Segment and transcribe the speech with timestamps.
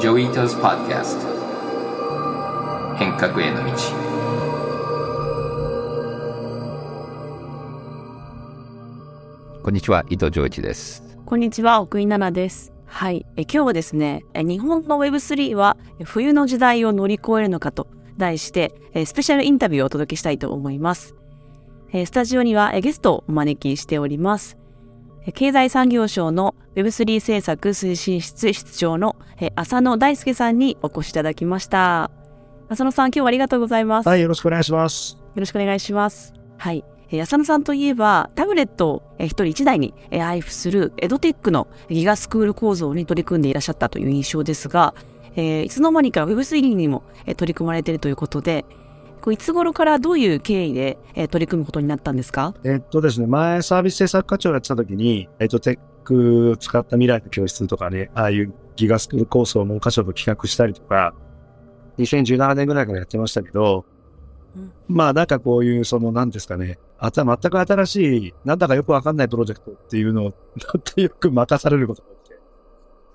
[0.00, 1.26] Joi Ito's Podcast
[2.98, 3.72] 変革への道
[9.64, 11.02] こんにちは、伊藤穰一です。
[11.26, 12.72] こんにちは、奥井奈々です。
[12.86, 21.16] はい、え今日はですね、え日本の Web3 はえ冬の時代を乗り越えるのかと題して、えスペシャルインタビューをお届けしたいと思います。
[21.92, 24.56] えスタジオにはえゲストをお招きしております。
[25.28, 32.10] え経済産業省の Web3 政策推進室室長のえ浅野大輔さんにお越しいただきました。
[32.70, 34.08] 浅野さん、今日はありがとうございます。
[34.08, 35.18] はい、よろしくお願いします。
[35.18, 36.32] よろしくお願いします。
[36.56, 36.82] はい。
[37.10, 44.94] えー浅野さんといえば、タブレットをえー一人一台にえー配布するエドテックのギガスクール構造に取り組んでいらっしゃったという印象ですが、
[45.36, 48.64] えーいつの間にか Web3 にもえー取り組まれているということで、
[49.32, 52.54] いつ頃からどういう経緯でえー取り組むことになったんですか？
[52.64, 61.14] えっとですね、前サービス制作課長をやってた時に、えっと、テックを使った未来の教室とかね、ああいうギガスクールコースを文科省と企画したりとか、
[61.98, 63.84] 2017年ぐらいからやってましたけど、
[64.56, 70.34] うんまあなんかこういう、その何ですかね、あた全く新しい、なんだかよくわかんないプロジェクトっていうのを、
[70.96, 72.38] よく任されることが多くて。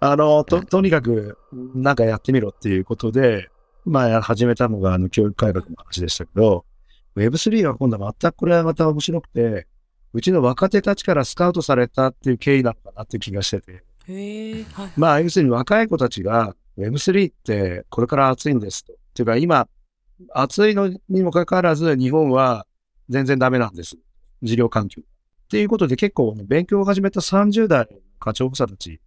[0.01, 1.37] あの、と、とにかく、
[1.73, 3.49] なんかやってみろっていうことで、
[3.85, 6.65] まあ始めたのがあの教育改革の話でしたけど、
[7.15, 9.67] Web3 は今度は全くこれはまた面白くて、
[10.13, 13.83] うちの若手たちからスカウトされたっていう経緯なのかなって気がしてて。
[14.07, 14.91] へえ、はい。
[14.95, 18.93] まあ、要するに若い子たちが Web3 ってこれから熱いんですと。
[18.93, 19.67] っていうか今、
[20.33, 22.65] 熱いのにもかかわらず日本は
[23.09, 23.97] 全然ダメなんです。
[24.41, 25.01] 事業環境。
[25.01, 28.99] っていうことで結構勉強を始めた30代の課長補佐たち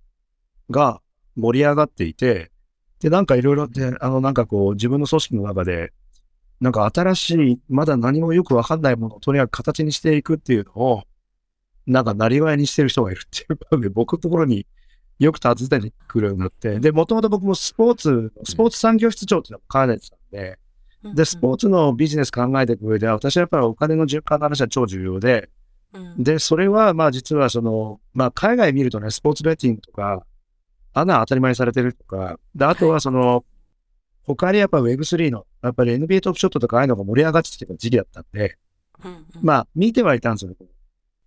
[0.71, 1.01] が
[1.37, 2.51] 盛り上がっていて、
[3.01, 5.93] で、なんかいろいろで、あの、なんかこう自分の組織の中で、
[6.61, 11.03] なんか新しい、まだ何もよくわかんないものをとにかく形にしていくっていうのを、
[11.87, 14.67] なんかなりわいにしてる人がいるっていうことで、僕のところに
[15.19, 20.59] よく訪ねてくるようになって、で、もともと僕もスポーツ、スポーツ産業室長っていうのを考えてたんで、
[21.15, 25.51] で、スポーツのビジネス考えていく上では、私はやっぱりお金の循環の話は超重要で、
[25.93, 26.23] うん。
[26.23, 30.27] で、それはまあ実はその、まあ海外見るとね、スポーツベッティングとか、
[30.99, 33.45] あんなの当たり前にされてるとか、で、あとはその、
[34.23, 38.57] 他にやっぱ Web3 の、やっぱり NBA トップショットとかああいうのが盛り上がってきてた時期だったんで、
[39.05, 39.27] うんうん。
[39.43, 40.55] まあ見てはいたんですよ。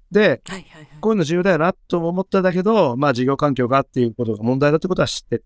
[0.09, 0.87] で、はいはいはい。
[0.99, 5.43] こういうの重要だよなと思ったんだけど、まあ事業環境がっていうことが問題だってことは知ってて、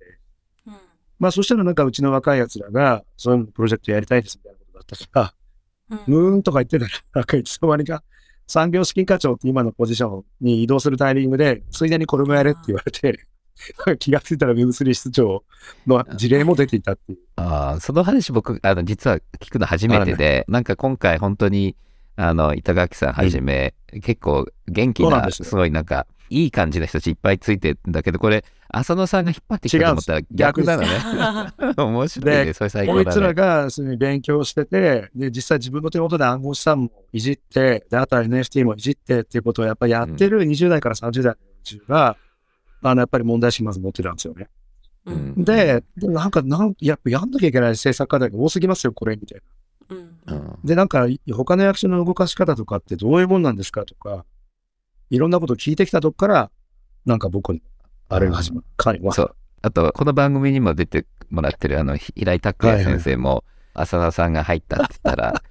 [0.68, 0.74] うん。
[1.20, 5.34] まあそしたらなんかうちの若い奴らが、そういうプロジェクトやりたいですみたいなことだったか
[5.90, 6.14] ら、うん。
[6.14, 8.04] ムーンとか言ってたら、なんかいつの間にか
[8.48, 13.28] 産業資金課長って今のポジションに移動するタイミングで、ついでにこれもやれって言われて、
[14.00, 15.44] 気がついたら Web3 室長
[15.88, 17.20] の事例も出ていたっていう。
[17.36, 21.76] あーその話僕、あの、実は聞くの初めてで、なんか今回本当に、
[22.16, 30.88] あの、板垣さんはじめ、結構元気な、なすすごいなんか、いい感じの人たちいっぱいついてるんだけど、これ、浅野さんが引っ張ってきたと思ったら逆なのね。
[31.78, 32.46] 面白いね。
[32.46, 33.64] でそれ最こいつら高だね。
[33.64, 41.36] がすに勉強してて、で、実際自分の手元で暗号資産もいじって、で、あとは NFT もいじってっていうことをやっぱりやってる20代から30代
[41.72, 42.18] のが、
[42.84, 44.50] あの、やっぱり問題意識まず持ってたんですよね。
[45.06, 49.42] うんで、でなんか、なんやっぱやんなきゃいけない政策課題が多すぎますよ、これ、みたい
[49.90, 49.96] な。
[49.96, 54.26] うんうんで、なんか、他の役所の動かし方とかってどういうもんなんですかとか、
[55.10, 56.52] いろんなことを聞いてきたとこから、
[57.06, 57.62] なんか僕に、
[58.08, 58.68] あれが始まる。
[58.78, 59.14] 彼は。
[59.14, 65.44] そうあと、この番組にも出てもらってる、あの、ひ平井拓也先生も、浅田さんが入ったって言ったら、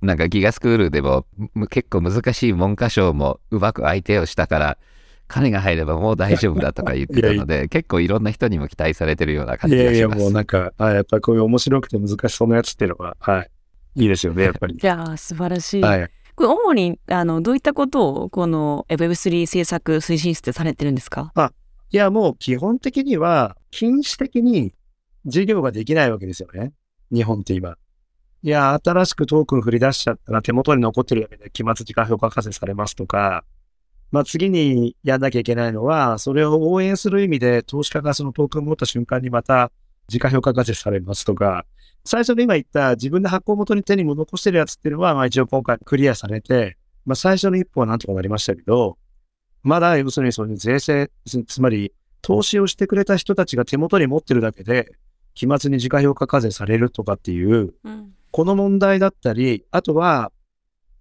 [0.00, 4.78] なんかギガスクールでもむ結構難しい文科省もうまく相手をしたから、
[5.26, 10.22] 彼が入ればもう大丈夫だとか言ってたので、 結構いろんな人にも期待されてるような感いやいや、じがします。
[10.22, 13.50] もうなんか、あやっぱりこういう面白くて難しそうなやつっていうのは、はい。
[13.96, 14.76] いいですよね、やっぱり。
[14.76, 15.82] じゃあ、素晴らしい。
[15.82, 16.10] はい。
[16.36, 21.32] これ主にあのどういったことをこのえ Web3 政策推進室でされてるんですか？
[21.90, 24.74] いや、もう基本的には、禁止的に
[25.26, 26.72] 事業ができないわけですよね。
[27.12, 27.76] 日本って今。
[28.42, 33.44] いや、新しくトークン振り出しちゃったら手元に残ってるだけで期末時間評価課税されますとか、
[34.14, 39.72] まあ次にやんなきゃいけないのは、それを応援する意味で投資家がそのトークンを持った瞬間にまた
[40.06, 41.66] 時価評価課税されますとか、
[42.04, 48.98] 最初に今言った自分で発行元に手にも残してるやつっていうのは、まあ一応今回クリアされて、まあ最初の一歩はなんとかなりましたけど、
[49.64, 54.92] まだ要するにそういう税制、つつまり投資をしてくれた人たちが手元に持ってるだけで、
[55.34, 58.12] 期末に時価評価課税されるとかっていう、うん。
[58.30, 60.30] この問題だったり、あとは、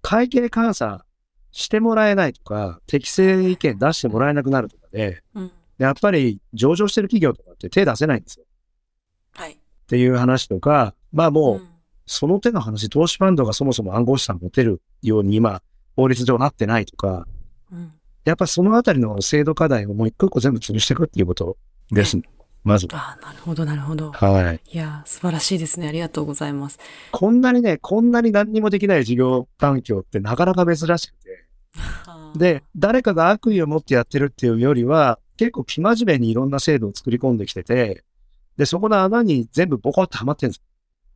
[0.02, 1.06] 会計監査
[1.54, 8.46] してもらえないとか、適正意見出してもらえなくなるとかで、うんやっぱり上場してる企業とかって手出せないんですよ。
[9.34, 9.56] はいっ
[9.88, 11.68] ていう話とか、まあもう、ん
[12.06, 15.62] その手の話、投資ファンドがそもそも暗号資産持てるように今、
[15.96, 17.26] 法律上なってないとか、
[17.72, 17.94] うん
[18.26, 21.58] やっぱそのあたりの制度課題をもう一個一個全部潰していくっていうこと
[21.92, 22.18] です。
[22.64, 22.88] まず。
[22.94, 24.12] ああ、なるほど、なるほど。
[24.12, 24.62] はい。
[24.72, 25.88] いやー、素晴らしいですね。
[25.88, 26.80] ありがとうございます。
[27.12, 31.23] こんなにね、こんなに何にもできない事業環境ってなかなか珍しくて。
[32.36, 38.04] で、誰かが悪意を持ってやってるっていうよりは、結構生真面目にいろんな制度を作り込んできてて、
[38.58, 40.62] で、そこの穴に全部ボコッとはまってるんです。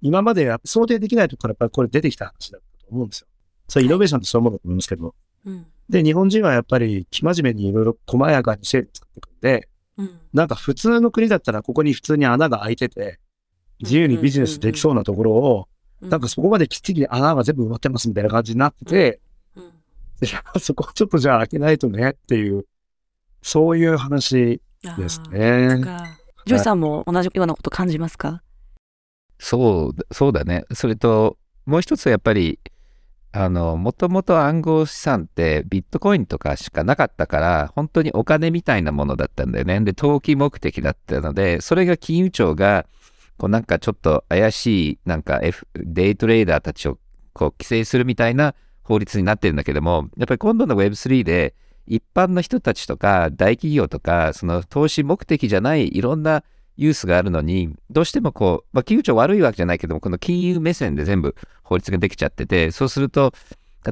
[0.01, 3.27] 今まで想定できないところからやっぱりこれ出てきた話だと思うんですよ。
[3.67, 5.15] それイノベーションってそういうものだと思うんですけど。
[5.45, 5.65] うん。
[5.89, 10.19] で、日本人はやっぱり生真面目にいろいろ細やかに制度作っていくんで、うん。
[10.33, 13.19] なんか普通の国だったらここに普通に穴が開いてて、
[13.79, 15.67] 自由にビジネスできそうなところを、
[16.01, 19.19] なんかそこまできっちり穴が全部埋まってますみたいな感じになってて、うん、
[20.21, 22.65] いや そこちょっとじゃあ開けないとねっていう、
[23.41, 24.61] そういう話
[24.97, 25.79] ですね。
[25.83, 26.05] か
[26.45, 28.41] ジョイさんも同じようなこと感じますか？
[29.39, 30.65] そうだ、そうだね。
[30.73, 32.59] それと、もう一つはやっぱり、
[33.33, 39.79] あの、もともと暗号資産ってビットコインとかしかなかったから、本当にお金みたいなものだったんだよね。
[39.81, 42.87] で、投機目的だったので、それが金融庁が、
[43.37, 46.97] こうなんかちょっと怪しい、なんか、F、デイトレーダーたちを
[47.33, 48.55] こう規制するみたいな
[48.87, 51.55] 法律になってるんだけども、やっぱり今度の Web3 で、
[51.87, 56.43] 一般の人たちとか大企業とか、その投資目的じゃないいろんな
[56.77, 63.33] ユースがあるのに、どうしてもこう、まあ、金融庁悪いわけじゃないけども、この金融目線で全部法律ができちゃってて、そうすると、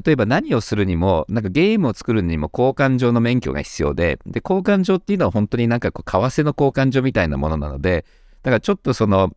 [0.04, 8.06] 例えば何をするにも、なんかゲームを作るにも交換上の免許が必要で、で、交換上っていうのは本当になんかこう、為替の交換所みたいなものなので、
[8.42, 9.32] だからちょっとその、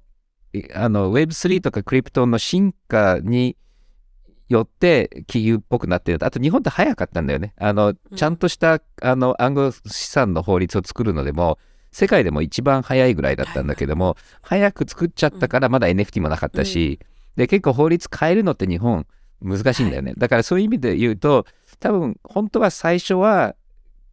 [0.74, 3.56] あの、Web3 とかクリプトの進化に
[4.50, 6.18] よって金融っぽくなってる。
[6.26, 7.54] あと日本って早かったんだよね。
[7.58, 11.60] あの、ちゃんとした、あの、暗号資産の法律を作るのでも、
[11.92, 17.00] 世界でも一番早いぐらいだったんだけども、早く作っちゃったからまだ NFT もなかったし、
[17.36, 19.06] で、結構法律変えるのって日本
[19.42, 20.14] 難しいんだよね。
[20.18, 21.46] だからそういう意味で言うと、
[21.80, 23.56] 多分本当は最初は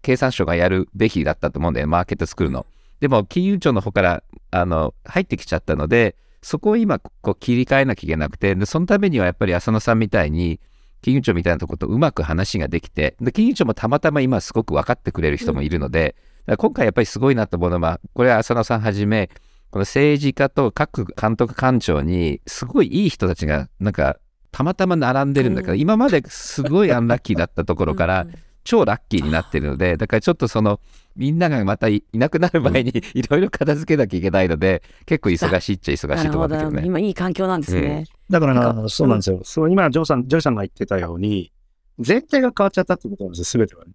[0.02, 2.66] 経産省がやるべきだったと思うんだよ、マーケット作るの。
[3.00, 10.60] でも金融庁の方からあの入ってきちゃったので、そこを今こう切り替えなきゃいけなくて、でそのためにはやっぱり浅野さんみたいに、
[11.02, 16.16] 金融庁みたいなところとうまく話ができて、で金融庁もたまたま今すごく分かってくれる人もいるので、
[16.46, 19.30] だから今回やっぱりすごいなと思うのは、これは浅野さんはじめ、
[19.70, 24.18] この政治家と各監督官庁にすごいいい人たちがなんか
[24.52, 25.80] たまたま並んでるんだけど、うん。
[25.80, 28.36] 今まですごいアンラッキーだったところからうんうん
[28.66, 30.80] 超ラッキーになってるので、だからちょっとその
[31.16, 36.48] みんながまたいいなくなる前にいろいろ片付けなきゃいけないので、結構忙しいっちゃ忙しいところなるほど。
[36.48, 36.86] だけどね。
[36.86, 38.04] 今いい環境なんですね。
[38.28, 39.40] だかなんら、そうなんですよ。
[39.44, 41.52] そう、今、ジョーさん、ジョイさんが言ってたように、
[41.98, 43.92] 前提が変わっちゃったってことなんですよ、すべてはね。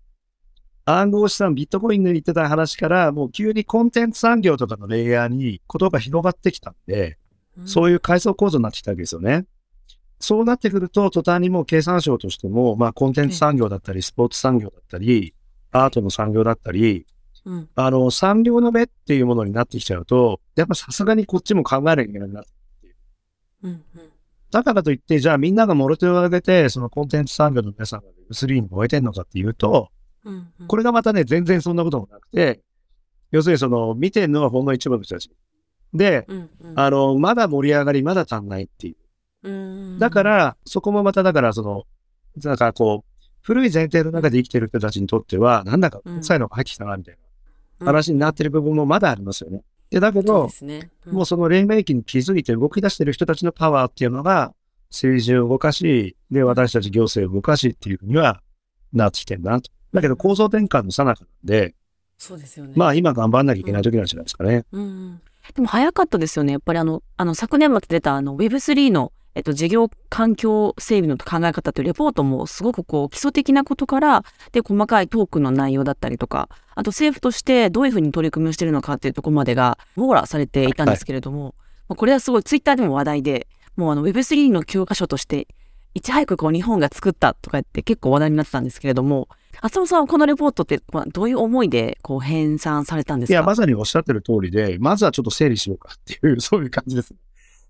[0.86, 7.18] 暗号資産、ビットコインで言ってた話から、もう急にコンテンツ産業とかのレイヤーにことが広がってきたんで、
[7.66, 9.46] そういう階層構造になってきたわけですよね。
[10.22, 15.34] そうなってくると、途端にもう経産省としても、まあコンテンツ産業だったり、スポーツ産業だったり、
[15.72, 17.06] アートの産業だったり、
[17.46, 17.70] うん。
[17.76, 22.50] あの、産業の目っていうものになってきちゃうと、やっぱさすがにこっちも考えなきゃいけなくなって
[23.64, 23.72] うん。
[23.72, 23.82] うん。
[24.52, 29.90] だからといって、じゃあみんながもろ手を挙げて、そのコンテンツ産業の皆さんが Web3 に燃えてんのかっていうと、
[30.24, 30.52] うん。
[30.68, 32.62] これがまたね、全然そんなこともなくて、
[33.32, 35.32] 要するにその、見てるのはほんの一部の人たち。
[35.94, 36.50] で、うん。
[36.60, 36.80] うん。
[36.80, 38.96] あの、まだ盛り上がり、まだ足んないっていう。
[39.44, 41.84] うんだか、ら、そこもまただから、その、
[42.44, 49.64] なんかこう、古い前提の中で生きてる人たちにとっては、なんだかうん臭いのが入ってきたな、みたいうんな話になってる部分もまだありますよね。
[49.90, 50.92] で、だけどで、すね。
[51.06, 54.54] もうその黎明期に気づいて動き出してる人たちのパワーっていうのが、
[54.90, 58.42] 政治を動かし、で、私たち行政を動かしっていうふうには
[58.94, 59.72] なってきてんなと。
[59.94, 61.76] だけど構造転換の最中なんで、
[62.18, 62.74] そうですよね。
[62.76, 64.64] まあ今頑張んなきゃいけない時なんじゃないですかね。
[64.72, 65.22] うんうん。
[65.56, 66.54] でも早かったですよね。
[66.54, 81.56] やっぱりあの、あの、昨年末出たあの Web3 の、えっと、事業環境整備の考え方というレポートもすごくこう基礎的なことから、で、細かいトークンの内容だったりとか、あと政府としてどういうふうに取り組みをしているのかっていうところまでが網羅されていたんですけれども、
[81.88, 83.48] まあこれはすごいツイッターでも話題で、
[83.78, 85.48] もうあの Web3 の教科書として、
[85.94, 89.28] いち早くこう日本が作ったとか言って結構話題になってたんですけれども、
[89.60, 93.34] 浅野さんはこのレポートって、まあ、どういう思いでこう編纂されたんですか？
[93.34, 97.14] いや、まさにおっしゃってる通りで、まずはちょっと整理しようかっていう、そういう感じです。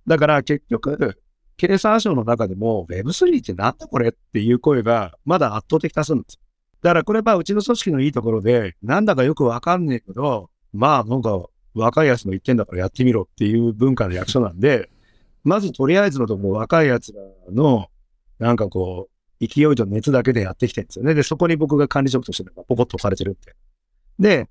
[0.05, 1.19] だから結局、
[1.57, 6.39] 経産省の中でも Web3 ってなんだこれっていう声がまだ圧倒的多数なんです。
[6.81, 11.39] だからこれはうちの組織のいいところで、なんだかよくわかんねえけど、まあなんか
[11.75, 14.89] 若いやつの言ってんだからやってみろっていう文化の役所なんで、
[15.43, 17.21] まずとりあえずのとこ若いやつら
[17.53, 17.87] の、
[18.39, 21.13] なんかこう、勢いと熱だけでやってきてるんですよね。
[21.13, 23.55] で、そこに僕が管理職としてポコッと置かれてるって。
[24.19, 24.49] で、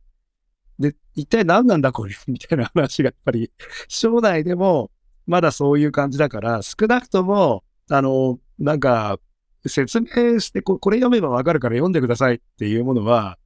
[0.78, 2.14] で、一体何なんだこれ？
[2.26, 3.52] みたいな話がやっぱり、
[3.88, 4.90] 省内でも
[5.30, 9.20] まだそういう感じだから、少なくとも、あの、なんか、
[9.64, 13.38] 説明してこ、これ読めばわかるから読んでくださいっていうものは、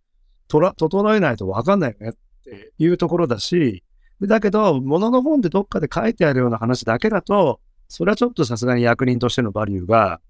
[0.48, 2.12] とら、整えないとわかんないよねっ
[2.42, 3.84] ていうところだし、
[4.22, 10.20] だけど、ものの本でどっかで書いてあるような話だけだと、それはちょっとさすがに役人としてのバリューが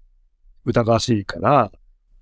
[0.65, 1.71] 疑わしいから、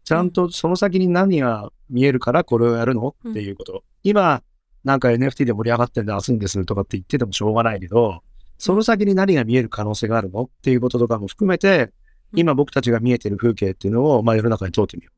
[0.03, 3.15] ちゃんとその先に何が見えるからこれをやるの？
[3.29, 3.83] っていうこと。
[4.03, 4.43] 今、
[4.83, 8.21] なんか NFT で盛り上がってんで熱いんですとかって言っててもしょうがないけど、
[8.57, 11.91] その先に何が見える可能性があるのっていうこととかも含めて、
[12.35, 15.11] 今僕たちが見えてる風景っていうのを、まあ世の中に問うてみよ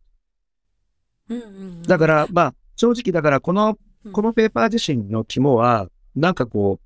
[1.30, 1.88] うんうんうんう。
[1.88, 6.80] だから、まあ正直だからこのうん、このペーパー自身の肝は、なんかこ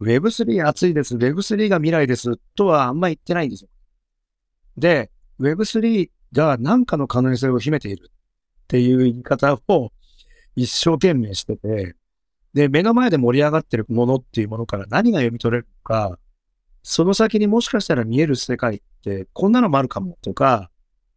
[0.00, 3.68] う、Web3 熱いです、Web3 が未来ですとはあんま言ってないんですよ。
[4.76, 9.92] で、Web3 が何かの可能性を秘めているっていう言い方を
[10.56, 11.94] 一生懸命してて、
[12.52, 16.18] で、目の前で盛り上がってるものっていうものから何が読み取れるか、
[16.82, 20.70] その先にもしかしたら見える世界ってこんなのもあるかもとか、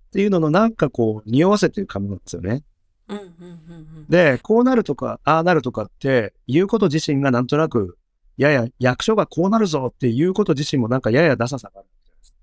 [0.07, 2.63] っていうののなんかこう、匂わせてるかもなんですよね。
[3.07, 7.97] うんうんうんうんで、こうなるとか、ああなるとかって、言うこと自身がなんとなく、
[8.37, 12.37] やや役所がこうなるぞっていうこと自身もなんかややダサさがあるじゃないですか。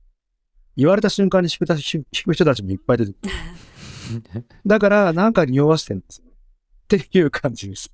[0.77, 4.45] 言われた瞬間に引くた引く人たちもいっぱい出てくる。
[4.67, 6.27] だから、なんか匂わせてるんですよ。
[6.29, 7.91] っていう感じです。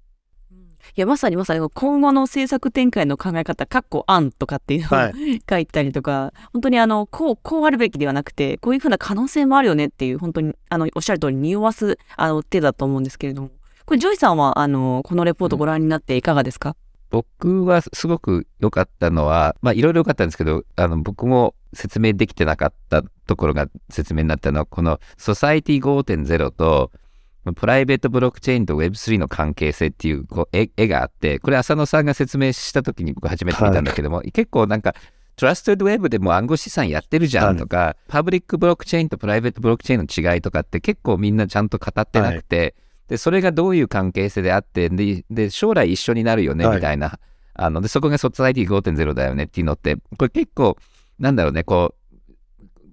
[0.96, 5.12] いや、まさにまさに今後の政策展開の考え方、かっこ案とかっていうのを、は
[5.48, 13.50] 書いたりとか、本当にあの、こう、こうあるべきではなくて、こういうふうな可能性もあるよねっていう、本当に、あの、おっしゃる通り匂わす、あの、手だと思うんですけれども、
[13.86, 16.76] これ、ジョイさんは、あの、このレポートご覧になっていかがですか、
[17.10, 26.92] 僕はすごく良かったのは、まあいろいろ良かったんですけど、あの僕も説明できてなかったところが説明になったのは、この Society 5.0と
[27.56, 34.94] プライベートブロックチェーンと Web3 の関係性っていうこう絵絵があって、これ浅野さんが説明した時に僕初めて見たんだけども、結構なんか
[35.36, 42.74] Trusted Webでも暗号資産やってるじゃんとか、パブリックブロックチェーンとプライベートブロックチェーンの違いとかって結構みんなちゃんと語ってなくて、
[43.08, 46.76] で、それがどういう関係性であって、で、で将来一緒になるよね、はい。
[46.76, 47.18] みたいな。
[47.54, 50.76] あの、で、そこが Society 5.0だよねっていうのって、これ結構、
[51.18, 51.94] なんだろうね、こ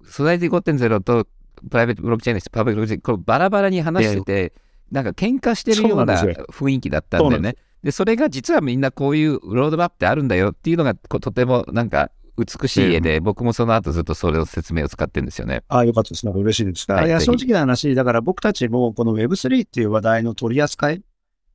[0.02, 1.26] う、 Society 5.0と
[1.68, 4.52] プライベートブロックチェーンです、パブリックブロックチェーン、これバラバラに話してて、
[4.90, 7.56] なんか喧嘩してるような雰囲気だったんだよね。
[7.82, 15.62] で、それが実はみんなこういうロードマップってあるんだよっていうのが、とてもなんか美しい絵で、僕もその後ずっとそれを説明を使ってるんですよね。
[15.68, 16.24] ああ、よかったです。
[16.24, 16.86] なんか嬉しいです。
[16.88, 21.00] いや、はいぜひ正直な話、だから僕たちもこの Web3 っていう話題の取り扱いっ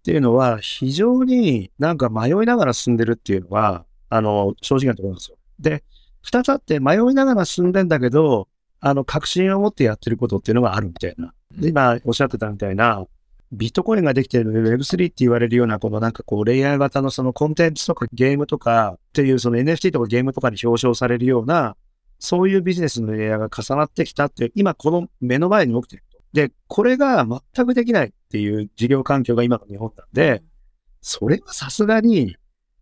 [0.03, 5.38] ていうのは、非常になんか迷いながら進んでるっていうのは、あの、正直なところなんですよ。
[5.60, 5.83] で、
[6.22, 8.48] 二つあって迷いながら進んでんだけど、
[8.85, 11.33] あの、確信を持ってやってることっていうのがあるみたいな。
[11.57, 13.05] で今おっしゃってたみたいな、
[13.53, 21.77] ビットコインができてる Web3 って言われるような、このなんかこう、レイヤー型のそのコンテンツとかゲームとかっていうその NFT とかゲームとかに表彰されるような、
[22.19, 26.19] そういうビジネスのレイヤーが重なってきたって、今この目の前に起きてると。
[26.33, 27.25] で、これが
[27.55, 30.43] 全くできないっていう事業環境が今の日本なんで、
[30.99, 32.35] それはさすがに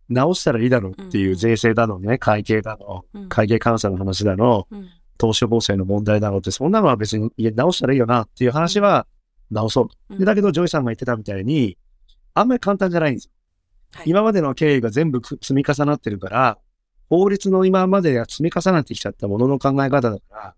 [0.08, 3.20] 直したらいいだろうっていう税制だのね、会計だの、う。
[3.20, 3.28] ん。
[3.28, 4.88] 会計監査の話だの、うん
[5.22, 9.06] 投資法制の問題だろうって、そんなのは別に直したらいいよなっていう話は
[9.52, 10.18] 直そう。
[10.18, 11.78] でだけど、ジョイさんが言ってたみたいに、
[12.34, 13.30] あんまり簡単じゃないんですよ。
[13.94, 14.10] はい。
[14.10, 16.58] 今までの経緯が全部く積み重なってるから、
[17.08, 20.54] 法律の今までが積み重なってきちゃったものの考え方だから、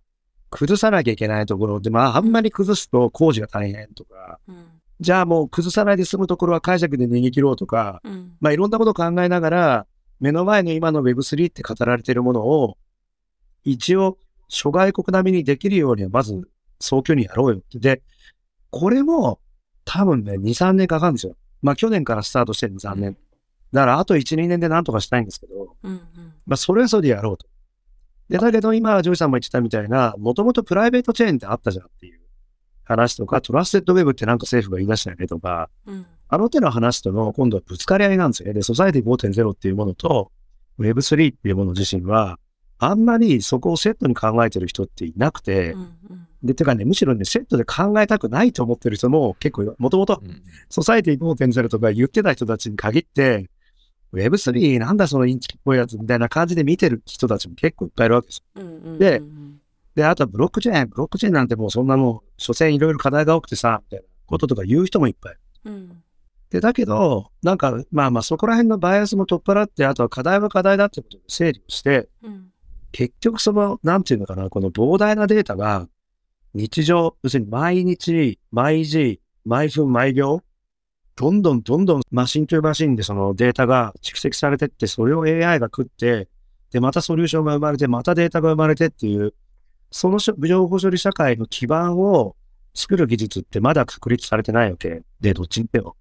[0.48, 4.64] 崩さなきゃいけないところで、まあ、あんまり崩すと工事が大変とか、うん。
[4.98, 8.32] じゃあもう崩さないで済むところは解釈で逃げ切ろうとか、うん。
[8.40, 9.86] まあいろんなことを考えながら、
[10.20, 12.78] 目の前の今の Web3 って語られているものを、
[13.64, 14.16] 一応
[14.48, 16.48] 諸外国並みにできるようにはまず
[16.80, 17.78] 早急にやろうよって。
[17.78, 18.02] で、
[18.70, 19.40] これも
[19.84, 21.36] 多分ね、2、3年かかるんですよ。
[21.62, 23.16] まあ去年からスタートしてる2、3年。
[23.72, 26.00] だからあと1、2年でなんとかしたいんですけど、うんうん
[26.46, 27.46] まあそれはそれでやろうと。
[28.28, 32.20] で、だけど今、ジョイさんも言ってたみたいな、もともとプライベートチェーンってあったじゃんっていう
[32.84, 38.54] 話とか、 Trusted Webってなんか政府が言い出したよねとか、うんあの手の話との今度はぶつかり合いなんですよね。
[38.54, 40.32] で、 Society 5.0っていうものと
[40.80, 42.38] Web3 っていうもの自身は、
[42.78, 46.28] あんまりそこをセットに考えてる人っていなくて、うんうん。
[46.42, 50.42] で、てかね、むしろね、セットで考えたくないと思ってる人も結構、もともとうん。
[50.68, 53.48] Society 5.0とか言ってた人たちに限って、
[54.12, 58.62] Web3 なんだそのインチキっぽいやつみたいな感じで見てる人たちも結構いっぱいいるわけですよ。
[58.62, 59.60] うんうんでうん。
[59.94, 65.36] で、あとはブロックチェーン、ブロックチェーンなんてもうそんなもう、所詮いろいろ課題が多くてさ、みたいなこととか言う人もいっぱい。
[65.64, 66.02] うん。
[66.50, 72.50] で、だけど、なんか、まあまあそこら辺のバイアスも取っ払って、あとは課題は課題だってことで整理をして、うん
[72.94, 75.88] 結局その、なんていうのかな、この膨大なデータが、
[76.54, 80.42] 日常、要するに毎日、毎時、毎分、毎秒、
[81.16, 86.28] どんどんどんどんマシンというマシンでそのデータが蓄積されてって、それを AI が食って、
[86.70, 89.34] で、またソリューションが生まれて、またデータが生まれてっていう、
[89.90, 92.36] その情報処理社会の基盤を
[92.74, 95.96] 作る技術ってまだ確立されてないわけで、どっちにせよ。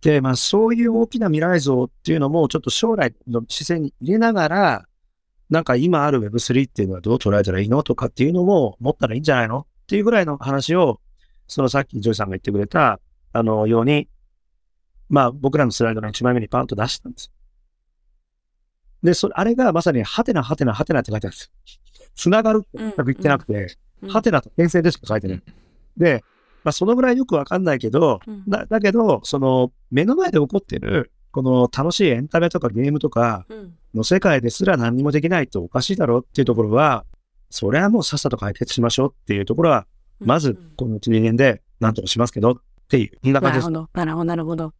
[0.00, 4.86] で、まあそういう大きな未来像っていうのもちょっと将来の視線に入れながら、
[5.50, 11.00] なんか今ある Web3 っていうのはどう捉えたらいいのとかっていうのも持ったらいいんじゃないのっていうぐらいの話を、
[11.48, 13.00] そのさっきジョイさんが言ってくれた、
[13.32, 14.08] あの、ように、
[15.08, 17.32] まあ僕らのスライドの1枚目にパンと出したんです。
[19.02, 21.50] で、それ、あれがまさに、ハテナ、ハテナ、ハテナって書いてあるんです。
[22.14, 23.76] つながるって全く言ってなくて、
[24.08, 25.42] ハテナと編成でしか書いてない。
[25.96, 26.22] で、
[26.62, 37.04] まあそのぐらいよくわかんないけど、うんだだけど、その目の前で起こってる、この楽しいエンタメとかゲームとかうんの世界ですら何にもできないとおかしいだろうっていうところは、
[37.50, 39.86] それはもうさっさと解決しましょうっていうところは、
[40.20, 42.54] まずこの1、2年で何とかしますけどっ
[42.88, 43.88] ていう、こんな感じですなるほ。
[43.92, 44.74] ど、なるほど、なるほど。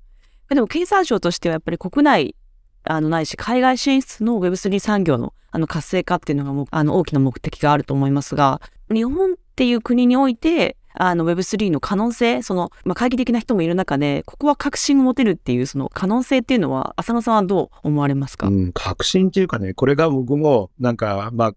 [0.48, 2.36] でも経産省としてはやっぱり国内
[2.84, 8.60] あのないし海外進出の Web3 産業のあの活性化っていうのがもうあの大きな目的があると思いますが、
[8.92, 21.52] 日本っていう国においてあの Web3 の可能性、その、まあ、懐疑的な人もいる中で、ここは確信を持てるっていうその可能性っていうのは、浅野さんはどう思われますか、うん、確信っていうかね、これが僕も、なんか、まあ、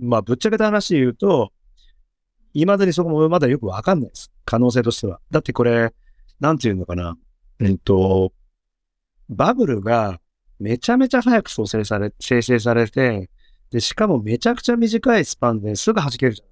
[0.00, 1.52] まあ、ぶっちゃけた話で言うと、
[2.54, 4.30] 未だにそこもまだよくわかんないです。
[4.44, 5.20] 可能性としては。
[5.30, 5.92] だってこれ、
[6.40, 7.16] なんていうのかな。
[7.60, 8.32] えっと、
[9.28, 10.20] バブルが
[10.58, 13.30] めちゃめちゃ早く創生され、生成されて、
[13.70, 16.51] で、しかもめちゃくちゃ短いスパンですぐ弾けるじゃない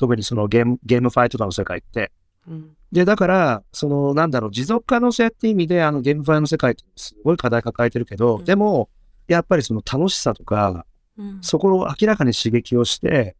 [0.00, 2.10] 特にそのゲーム、ゲームファイトとかの世界って。
[2.48, 8.88] うんで、だから、その、なんだろう、持続可能性って意味で、あの、ゲームファイの世界ってすごい課題抱えてるけど、うんでも、
[9.28, 13.36] やっぱりその楽しさとか、うんそこを明らかに刺激をして、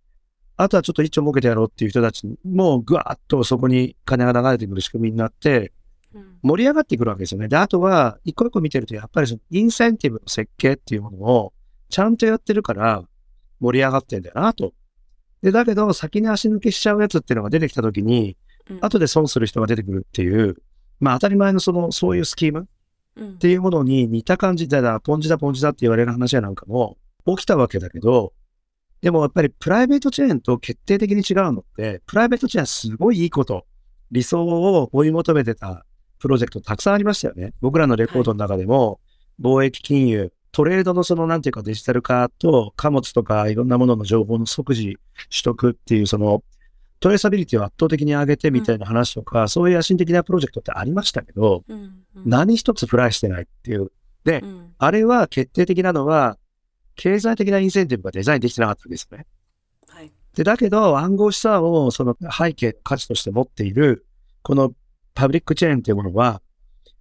[0.57, 5.73] あとはちょっと一丁儲けてやろうっていう人たちに、もうぐわーっとそこに金が流れてくる仕組みになって、
[6.14, 7.49] うん盛り上がってくるわけですよね。
[7.49, 11.52] で、あとは、一個一個見てると、やっぱりそのインセンティブの設計っていうものを、
[11.88, 13.02] ちゃんとやってるから、
[13.61, 14.73] 盛り上がってんだよな、と。
[15.42, 18.37] で、だけど、先に足抜けしちゃうやつっていうのが出てきたときに、
[18.68, 18.78] うん。
[18.82, 20.56] 後で損する人が出てくるっていう、
[21.00, 22.68] まあ当たり前のその、そういうスキーム
[23.16, 23.28] うん。
[23.30, 28.33] っていうものに似た感じでだ、ポンジだポンジだって言われる話やなんかも起きたわけだけど、
[29.00, 33.66] でもやっぱりプライベートチェーンと決定的に違うのって、プライベートチェーンはすごいいいこと、
[34.11, 35.87] 理想を追い求めてた
[36.18, 37.55] プロジェクトたくさんありましたよね。
[37.61, 39.00] 僕らのレポートの中でも、
[39.40, 44.99] 貿易金融、トレードのそのなんていうかデジタル化と貨物とかいろんなものの情報の即時
[45.31, 46.43] 取得っていうその
[47.01, 53.93] トレーサビリティを圧倒的に上げてみたいな話とか、そういう野心的なプロジェクトってありましたけど、うんうん何一つフライしてないっていう。
[54.25, 56.37] でう、んあれは決定的なのは、
[56.97, 59.27] 経済的なインセンティブがデザインできてなかったわけですよね。
[59.89, 64.05] はいで、だけど暗号資産をその背景、価値として持っている、
[64.43, 64.75] この
[65.15, 66.43] パブリックチェーンっていうものは、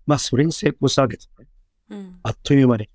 [0.05, 1.49] まあそれに成功したわけですよね。
[1.89, 2.89] うんあっという間に。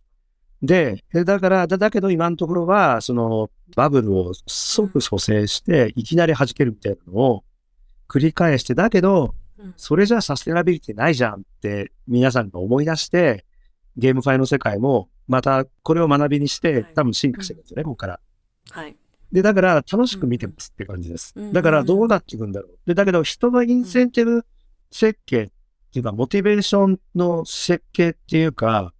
[0.66, 7.44] で、でだから、だだけど今のところは、そのバブルを即蘇生して、いきなり弾けるみたいなのを
[8.08, 13.44] 繰り返して、だけどうん、それじゃサステナビリティないじゃんって皆さんが思い出して、
[13.96, 16.86] ゲームファイの世界もまたこれを学びにしてはい。
[16.94, 18.20] 多分進化していくんですよね、ここから。
[18.70, 18.96] はい。
[19.32, 21.32] で、だから楽しく見てますって感じです。
[21.36, 21.52] うん。
[21.52, 22.78] だからどうなっていくんだろう。
[22.86, 24.46] で、だけど人のインセンティブ
[24.90, 25.46] 設計っ
[25.92, 28.92] ていうか、モチベーションの設計っていうか、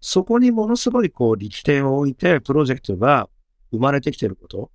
[0.00, 3.28] そこにものすごいこう力点を置いてプロジェクトが
[3.70, 4.70] 生まれてきてること。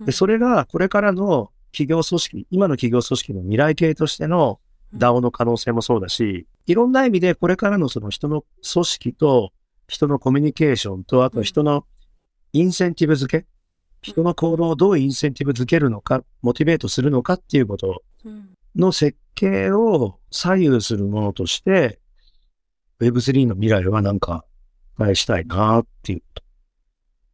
[0.00, 4.60] で、それがこれからの企業組織、今の企業組織の未来系としての
[4.94, 9.52] DAO の可能性もそうだし、いろんな意味でこれからのその人の組織と
[9.88, 11.86] 人のコミュニケーションと、あと人の
[12.52, 13.46] インセンティブ付け、
[14.00, 18.50] 人の行動をどうインセンティブ付けるのか、モチベートするのかっていうことうん。
[18.74, 22.00] の設計を左右するものとして、
[23.00, 24.44] Web3 の未来はなんか、
[24.96, 26.22] 返したいなっていう。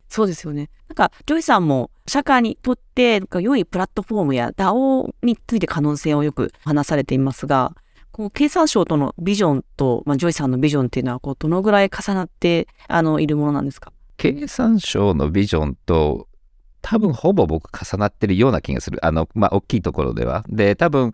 [0.08, 0.70] そうですよね。
[0.88, 7.74] なんか、ジョイさんも社会にとってなんか良いプラットフォームや DAO について可能性をよく話されていますが、
[8.10, 13.92] こう経産省とのビジョンと、まあ、ジョイさんのビジョンっていうのはこうどのぐらい重なってあのいるものなんですか？
[14.16, 16.26] 経産省のビジョンと
[16.80, 19.04] 多分ほぼ僕重なってるような気がする。
[19.04, 20.44] あの、まあ、大きいところでは。
[20.48, 21.12] で、多分、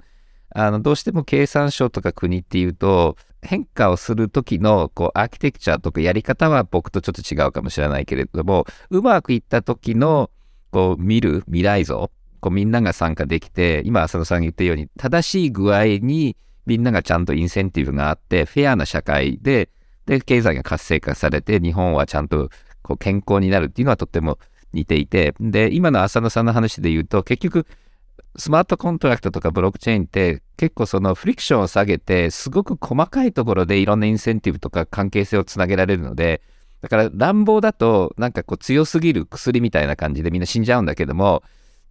[0.51, 10.31] あの、どうしても経産省とか国っていうと、変化をする時のこうアーキテクチャとかやり方は僕とちょっと違うかもしれないけれども、うまくいった時の
[10.71, 19.69] こう見る未来像、こうみんなが参加できて、今浅野さんが言ったように、正しい具合にみんながちゃんとインセンティブがあって、フェアな社会で、
[20.07, 22.51] で、経済が活性化されて、日本はちゃんと
[22.83, 24.39] こう健康になるっていうのはとっても
[24.73, 27.67] 似ていて、で、今の浅野さんの話で言うと、結局、
[28.37, 36.43] スマートコントラクトとかブロックチェーンって結構そのフリクションを下げて、すごく細かいところでいろんなインセンティブとか関係性をつなげられるので、
[36.81, 41.43] だから乱暴だとなんかこう強すぎる薬みたいな感じでみんな死んじゃうんだけども、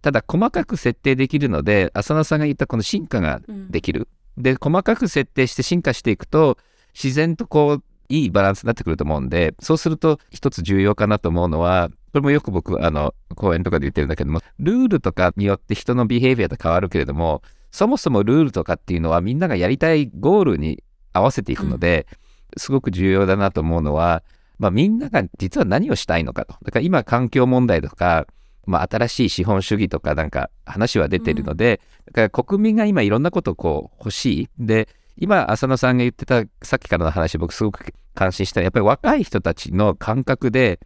[0.02, 4.08] ただ細かく設定できるので、浅野さんが言ったこの進化ができる。
[4.36, 6.58] で、細かく設定して進化していくと、
[6.92, 22.06] 自然とこう、いいバランスになってくると思うんで、そうすると一つ重要かなと思うのは、これもよく僕、あの、講演とかで言ってるんだけども、ルールとかによって人のビヘイビアって変わるけれども、そもそもルールとかっていうのはみんながやりたいゴールに合わせていくので、
[22.56, 24.22] すごく重要だなと思うのは、
[24.58, 26.54] まあ、みんなが実は何をしたいのかと。
[26.62, 28.26] だから今環境問題とか、
[28.66, 34.48] まあ、新しい資本主義とかなんか話は出てるので、だから国民が今いろんなことをこう欲しい。
[34.58, 40.80] で、今浅野さんが言ってたさっきからの話僕すごく感心したやっぱり若い人たちの感覚で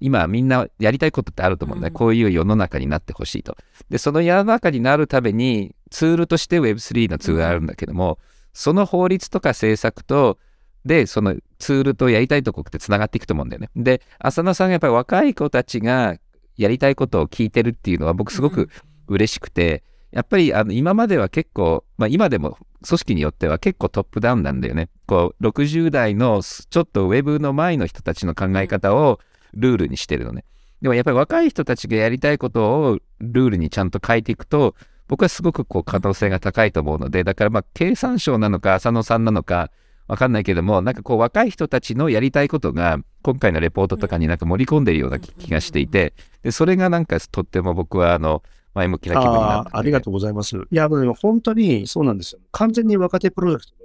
[0.00, 3.56] 今みんなやりたいことってあると思うんだ、うん、こういう世の中になってほしいと。
[3.88, 8.18] でその世の中になるためにツールとして Web3 のツールがあるんだけども、
[8.52, 10.38] その法律とか政策と
[10.84, 13.70] でそのツールとやりたいとこってつながっていくと思うんだよね。
[13.76, 16.16] で浅野さんがやっぱり若い子たちが
[16.56, 18.68] やりたいことを聞いてるっていうのは僕すごく
[19.08, 19.82] 嬉しくて、
[20.14, 24.88] やっぱりあの今までは結構、まあ、今でも組織によっては結構トップダウンなんだよね。
[25.06, 29.18] こう60代のちょっとウェブの前の人たちの考え方を
[29.54, 30.44] ルールにしてるのね。
[30.82, 34.76] でもやっぱり若い人たちがやりたいことをルールにちゃんと変えていくと
[35.08, 39.70] 僕はすごくこう可能性が高いと思うのでだからまあ経産省なのか浅野さんなのか
[40.06, 48.42] わかんないけどもなんかこう若い人たちのやりたいことが今回のレポートとかになんか盛り込んでるような気がしていてでそれがなんかとっても僕はあの
[48.74, 50.56] 前向きな気分になった、ありがとうございます。
[50.56, 52.40] いや、もう本当にそうなんですよ。
[52.52, 53.84] 完全に若手プロジェクトで、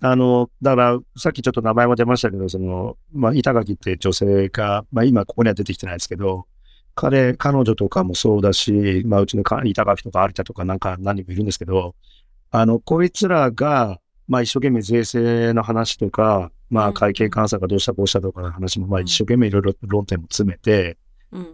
[0.00, 6.46] あの、だから、さっきちょっと名前も出ましたけど、その、まあ、板垣って女性が、まあ、今ここには出てきてないですけど、
[6.96, 11.94] 彼、彼女とかもそうだし、まあ、うちの板垣とか有田とかなんか何人もいるんですけど、
[12.50, 20.98] あの、こいつらが、まあ、一生懸命税制の話とか、まあ、会計監査がどうしたこうしたとかの話も、まあ、一生懸命いろいろ論点も詰めて、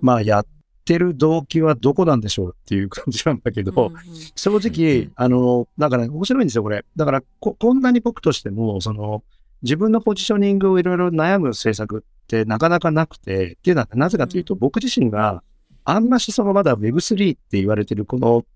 [0.01, 0.47] まあ、やっ
[0.88, 4.01] ってる動機はどこなんでしょうっていう感じなんだけど、うんうん、
[4.35, 6.87] 正直、あの、だから、ね、面白いんですよ、これ。
[6.96, 9.22] だからこ、こんなに僕としても、その、
[9.62, 15.42] 自分のポジショニングをいろいろ悩む政策ってなかなかなくて、っていうのはなぜかというと、僕自身が
[15.85, 18.46] あんましそのまだ Web3 って言われてるこの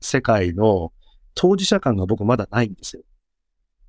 [0.00, 0.92] 世界の
[1.34, 3.02] 当事者感が僕まだないんですよ。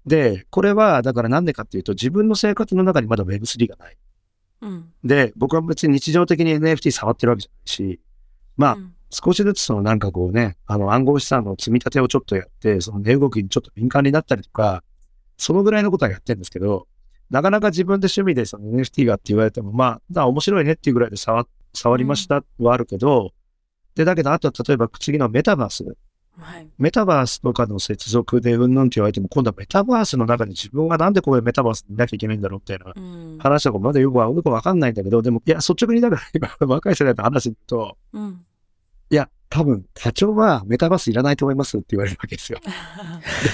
[0.06, 3.98] で、これはだからなんでかっていうと、自分の生活の中にまだ Web3 がない。
[5.04, 8.00] で、僕は別に日常的に NFT 触ってるわけじゃないし、
[8.58, 14.84] まあ、うん、少しずつそのなんかこうね、あの暗号資産の積み立てをちょっとやって、その値動きにちょっと敏感になったりとか、
[15.38, 16.88] そのぐらいのことはやってるんですけど、
[17.30, 23.30] なかなか自分で趣味でその NFT がって言われても、まあ、だ面白いねっていうぐらいで触触りましたはあるけど、うん、
[23.96, 25.98] で、だけど、あとは例えば次のメタバース。
[26.40, 38.46] はい、メタバースとかの接続でうんぬんって言われても、今度はメタバースの中に自分がなんでこういうメタバースにいなきゃいけないんだろうみたいな話とかまだよくわかんないんだけど、でも、いや、率直にだから今、 若い世代と話すると、うん、
[39.12, 42.60] いや、多分、課長はメタバースいらないと思いますって言われるわけですよ。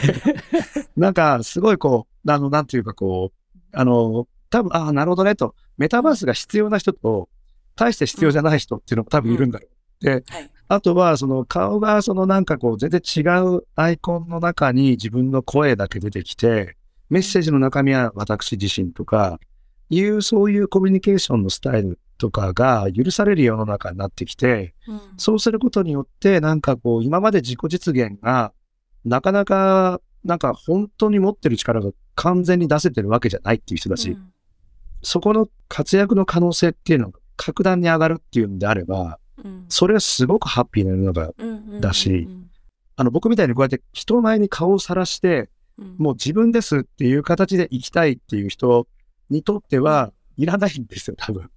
[0.96, 7.28] なんか、すごいこう、あの、なんていうかこう、あの、多分、ああ、なるほどねと、メタバースが必要な人と、
[7.76, 9.68] 大して必要じゃない人っていうのも多分いるんだろ
[10.02, 10.04] う。
[10.04, 16.78] で、はいあとは、その顔が、そのなんかこう、全然違うアイコンの中に自分の声だけ出てきて、
[17.10, 19.40] メッセージの中身は私自身とか、
[19.90, 28.54] いう、そういうコミュニケーションのスタイルとかが許される世の中になってきて、うん、そうすることによって、なんかこう、今まで自己実現が、
[29.06, 34.32] なかなか、なんか本当に持ってる力が完全に出せてるわけじゃないっていう人だし、うん、
[35.02, 39.18] そこの活躍の可能性っていうのが格段に上がるっていうんであれば、
[39.70, 41.34] それはすごくハッピーな世の中
[41.80, 42.28] だし、
[42.96, 45.50] あの、僕みたいにこうやって人前に顔をさらして、
[45.98, 48.88] もう自分ですっていう形で生きたいっていう人
[49.30, 51.50] にとってはいらないんですよ、多分。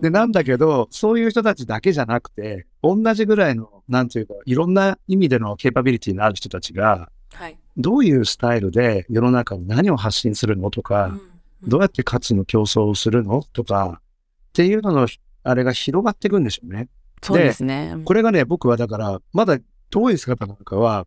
[0.00, 15.08] で、なんだけど、そういう人たちだけじゃなくて、同じぐらいの、なんていうか、いろんな意味でのケーパビリティのある人たちが、はい、どういうスタイルで世の中に何を発信するのとか、うんうん、どうやって価値の競争をするのとか、っていうのの、
[15.42, 16.88] あれが広がっていくんでしょうね。
[17.22, 17.96] そうですね。
[18.04, 19.58] これがね、僕はだから、まだ
[19.90, 21.06] どういう姿なのかは、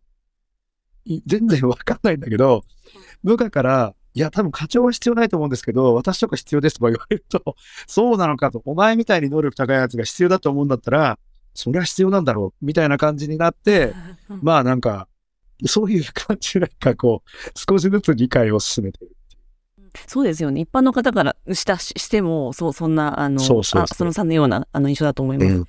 [1.26, 2.62] 全然わかんないんだけど、
[3.22, 11.18] 部下から、いや、多分課長は必要ないと思うんですけど、私とか必要ですとか言われると、 そうなのかと、お前みたいに能力高いやつが必要だと思うんだったら、
[11.54, 13.94] それは必要なんだろう、みたいな感じになって、
[14.42, 15.08] まあなんか、
[15.66, 19.16] そういう感じなんかこう、少しずつ理解を進めてる。
[20.06, 20.60] そうですよね。
[20.60, 23.54] 一般の方からしたしても、そう、そんな、あの、そ
[24.04, 25.52] のさんのようなあの印象だと思います。
[25.52, 25.68] うん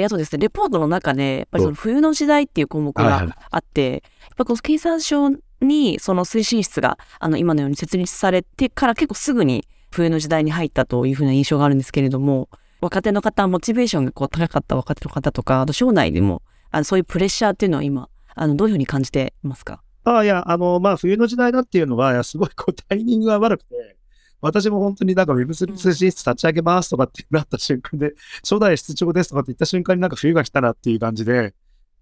[0.00, 4.00] で、あとですね、レポートの中で、やっぱりその冬の時代っていう項目があって、やっ
[4.36, 5.30] ぱこの経産省
[5.60, 12.50] にその推進室が、あの、今のように設立されてから結構すぐに冬の時代に入ったというふうな印象があるんですけれども、
[12.82, 19.82] 若手の方、モチベーションがこう高かった若手の方とか、あと省内でも、あのそういうプレッシャーっていうのは今、あの、どういうふうに感じていますか？
[20.04, 23.96] ああ、いや、あの、まあ、冬の時代だっていうのは、いやすごいこうタイミングが悪くて、
[24.40, 31.54] 私も本当になんか Web3 通信室立ち上げますとかってなった瞬間で、初代室長ですとかって言った瞬間になんか冬が来たなっていう感じで、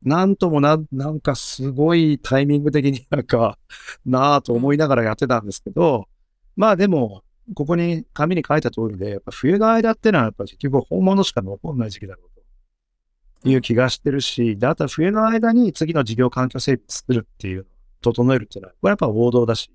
[0.03, 3.59] なんともな、なんかすごいタイミング的になんか、
[4.05, 6.09] なぁと思いながらやってたんですけど、
[6.57, 7.23] まあでも、
[7.55, 17.66] ここに紙に書いた通りで、やっぱ冬の間ってのはやっぱ結局本物しか残んない時期だろうという気がしてるし、で、あとは冬の間に次の事業環境整備作るっていう、
[18.01, 19.70] 整えるっていうのは、これやっぱ王道だし、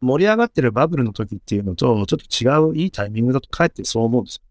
[0.00, 4.42] 盛り上がってるバブルの時っていうのと、ちょっと違ういいタイミングだとかえってそう思うんですよ。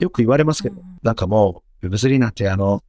[0.00, 2.82] よく言われますけど、なんかもう Web3 なんてあの、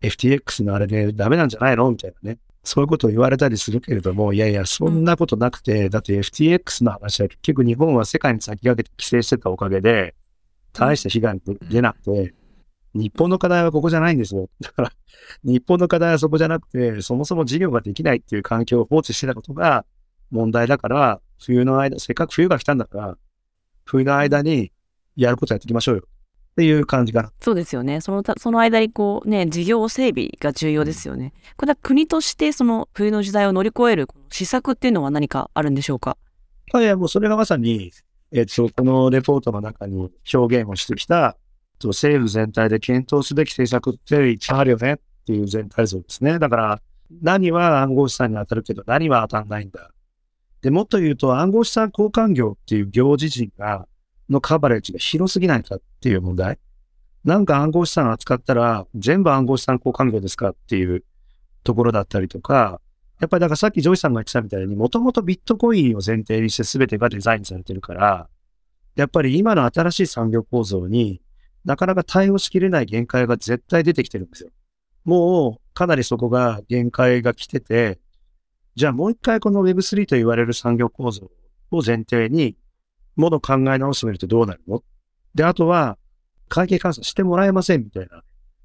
[0.00, 2.38] FTX のあれでダメなんじゃないのみたいなね。
[2.64, 10.14] そういうことを言われたりするけれども、いやいや、そんなことなくて、だって FTX の話は結局日本は世界に先駆けて規制してたおかげで、
[10.72, 12.34] 大した被害出なくて、
[12.94, 14.48] 日本の課題はここじゃないんですよ。
[14.60, 14.92] だから、
[15.44, 19.84] 日本の課題はそこじゃなくて、そもそも事業ができないっていう環境を放置してたことが
[20.32, 23.18] 問題だから、冬の間、せっかく冬が来たんだから、
[23.84, 24.72] 冬の間に
[25.14, 26.02] やることやっていきましょうよ。
[26.04, 27.32] っていう感じかな。
[27.40, 28.00] そうですよね。
[28.00, 31.32] そのた、その間にこうね、事業整備が重要ですよね。
[31.56, 36.18] これは国としてその冬の時代を乗り越える施策っていうのは何かあるんでしょうか？
[36.74, 37.90] いや、もうそれがまさに、
[38.32, 41.38] えっ、と、このレポートの中に表現をしてきた、
[41.78, 46.38] と政府全体で検討すべき政策っていっぱいあるよねっていう全体像ですね。
[46.38, 46.82] だから、
[47.22, 49.90] 何は暗号資産に当たるけど、何は当たんないんだ。
[50.62, 53.86] で、もっと言うと、暗号資産交換業っていう業自身が、
[54.30, 56.58] のカバレッジが広すぎないかっていう問題。
[57.24, 61.04] なんか暗号資産扱ったら全部暗号資産交換業ですかっていう
[61.62, 62.80] ところだったりとか、
[63.20, 68.28] やっぱりだからさっきジョイさんが言ってたみたいにもともとビットコインを前提にして全てがデザインされてるから、
[68.96, 71.20] やっぱり今の新しい産業構造に
[71.64, 74.50] なかなか対応しきれない限界が絶対出てきてるんですよ。
[75.04, 78.00] もうかなりそこが限界が来てて、
[78.74, 81.30] じゃあもう一回この Web3 と言われる産業構造
[81.70, 82.56] を前提に
[83.16, 84.82] もの考え直してみるとどうなるの？
[85.34, 85.98] で、あとは、
[86.48, 88.22] 会計監査してもらえませんみたいな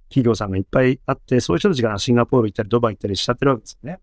[0.10, 4.00] 企業さんがいっぱいあって、そういう人たちがシンガポール行ったりドバイ行ったりしちゃってるわけですよね。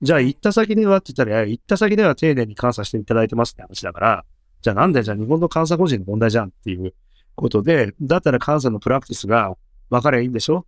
[0.00, 4.24] じゃあ行った先ではって言ったら、行った先では丁寧に監査していただいてますって話だから、
[4.62, 5.02] じゃあなんで？
[5.02, 6.94] じゃあ日本の監査法人の問題じゃんっていう
[7.34, 9.54] ことで、だったら監査のプラクティスが
[9.90, 10.66] 分かればいいんでしょ？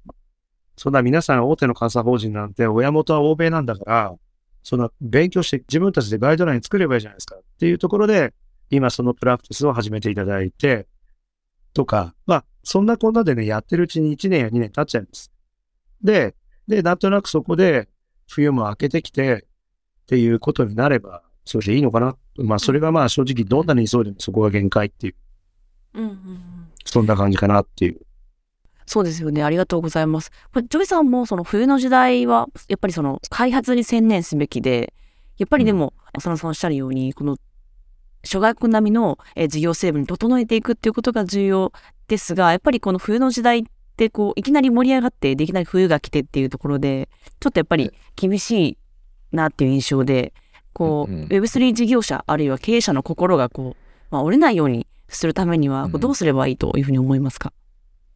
[0.77, 4.15] そんな皆さん大手の監査法人なんて親元は欧米なんだから、
[4.63, 8.35] その勉強して自分たちでガイドライン作ればいいじゃないですかっていうところで、
[8.71, 10.87] 今そのプラクティスを始めていただいて、
[11.73, 15.33] とか、まあ、そんなこんなでね、やってるうちに1年や2年経っちゃいます。
[16.03, 16.35] で、
[16.69, 17.89] で、なんとなくそこで
[18.29, 19.47] 冬も明けてきて
[20.03, 22.17] っていうことになれば、それでいいのかな。
[22.37, 25.15] まあ、それがまあ正直どんなに急いでもそこが限界っていう。
[25.95, 26.69] うんうんうん。
[26.85, 28.01] そんな感じかなっていう。
[28.91, 29.45] そうですよね。
[29.45, 30.33] ありがとうございます。
[30.53, 34.93] これジョイさんもその冬の時代は、やっぱりその開発に専念すべきで、
[35.39, 37.37] やっぱりでも、浅野さんおっしゃるように、この
[38.25, 41.73] 諸外国並みの、えー事業整備に整えていくっていうことが重要
[42.09, 43.63] ですが、やっぱりこの冬の時代っ
[43.97, 48.79] てこう、いきなり盛り上がって、いきなり冬が来てっていうところで、ちょっとやっぱり厳しい
[49.31, 50.33] なっていう印象で、
[50.73, 57.53] こう、うんうん Web3 事業者あるいは経営者の心がこう、まあ、折れないようにするためには、どうすればいいというふうに思いますか、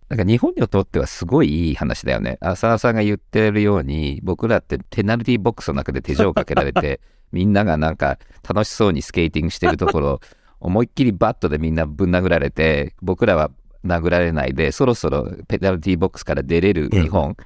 [0.08, 2.38] なんか日本にとってはすごいいい話だよね。
[2.40, 7.00] 浅田さんが言ってるように、僕らってペナルティーボックスの中で手錠をかけられて、
[7.32, 10.20] みんながなんか楽しそうにスケーティングしてるところ、
[10.60, 13.50] 思いっきりバットでみんなぶん殴られて、僕らは
[13.84, 17.36] 殴られないで、そろそろペナルティーボックスから出れる日本。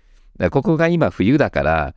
[0.51, 1.95] ここが今冬だから、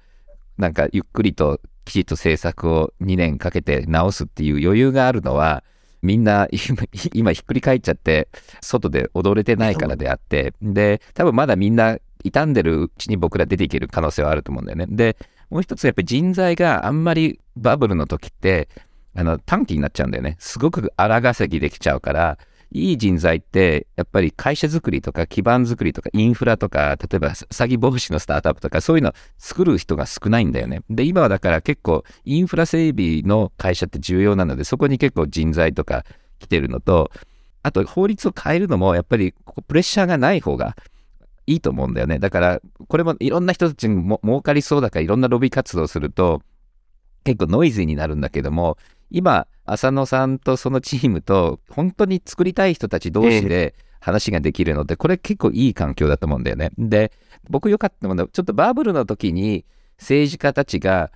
[0.57, 5.63] なんかゆっくりときちっと政策を2年かけて直すっていう余裕があるのは、
[6.01, 6.47] みんな
[7.13, 8.27] 今ひっくり返っちゃって
[8.61, 14.87] 外で踊れてないからであってで多分まだみんな傷んでるうちに僕ら出ていける可能性はあると思うんだよね。
[14.89, 15.17] で
[15.49, 18.69] もう一つやっぱり人材があんまりバブルの時って
[19.15, 20.37] あの短期になっちゃうんだよね。
[20.39, 22.37] すごく荒稼ぎできちゃうから
[22.73, 30.81] いい人材ってやっぱり会社づくりとか基盤づくりとかインフラとか例えば詐欺防止のスタートアップとかそういうの作る人が少ないんだよね。
[30.89, 36.05] で今はだから結構インフラ整備の会社って重要なのでそこに結構人材とか
[36.39, 37.11] 来てるのと
[37.63, 40.75] あと法律を変えるのもやっぱりここプレッシャーがない方が
[41.47, 42.19] いいと思うんだよね。
[42.19, 46.41] だからこれもいろんな人たちにも儲かりそうだからいろんなロビー活動すると
[47.25, 48.77] 結構ノイズになるんだけども
[49.11, 56.71] 今浅野さんとそのチームと本当に作りたい人たち同士で話ができるので、これ結構いい環境だと思うんだよね。
[56.77, 57.11] で
[57.49, 59.65] 僕良かったのはちょっとバブルの時に
[59.99, 61.11] 政治家たちが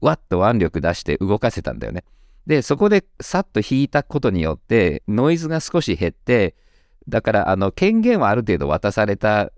[0.00, 2.04] わっと腕力出して動かせたんだよね。
[2.46, 6.54] でそこでさっと引いたことによってノイズが少し減って
[7.08, 9.52] だからあの権限はある程度渡された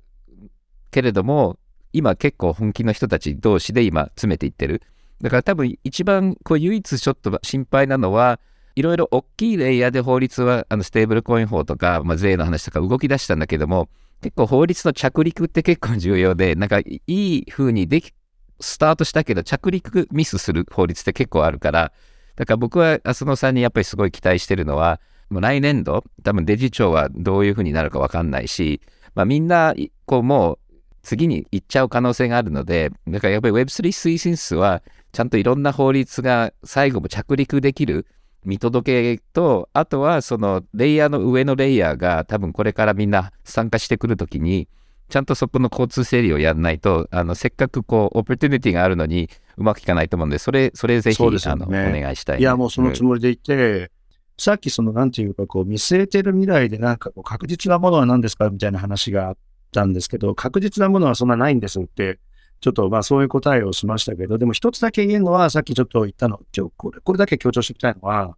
[0.90, 1.58] けれども
[1.92, 4.82] 今結構本気の人たち同士で今詰めていってる。
[5.22, 8.40] だから多分一番こう唯一ちょっと心配なのは、
[8.74, 13.88] いろいろ大きいレイヤーで法律はあのステーブルコイン法とか、まあ、税の話とか動き出したんだけども、
[14.20, 18.12] 結構法律の着陸って結構重要で、なんかいい風にでき、
[18.60, 21.92] スタートしたけど着陸ミスする法律って結構あるから、
[22.36, 28.80] だから僕は浅野さんにやっぱりすごい期待してるのは、もう来年度、多分デジ庁はどういう風になるかわかんないし、
[29.14, 29.74] まあみんな、
[30.06, 30.58] こうもう
[31.02, 34.82] 次に行っちゃう可能性があるので、だからやっぱり Web3 推進数は、
[35.12, 38.06] ちゃんといろんな法律が最後も着陸できる
[38.44, 44.68] 見届けと、あとはそのレイヤーの上のレイヤーが多分これからみんな参加してくるときに、
[45.10, 53.90] ちゃんとそこの交通整理をやらないと、あのせっかくこう、 opportunity があるのにうまくいかないと思うんで、それ、それぜひ、そうですよあの、おね願いしたい、いや、もうそのつもりでいて、
[54.38, 59.36] さっきその、なんていうか、こう、見据えてる未来でなんかこう、確実なものは何ですかみたいな話があっ
[59.70, 62.18] たんですけど、確実なものはそんなないんですって、
[62.62, 68.36] ちょっとまあそういう答えをしましたけど、でも一つだけ言えるのは、さっきちょっと言ったの、ちょこれこれだけ強調しておきたいのは、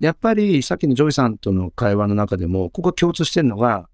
[0.00, 3.88] やっぱりさっきのジョイさんとの会話の中でも、ここ共通してるのが、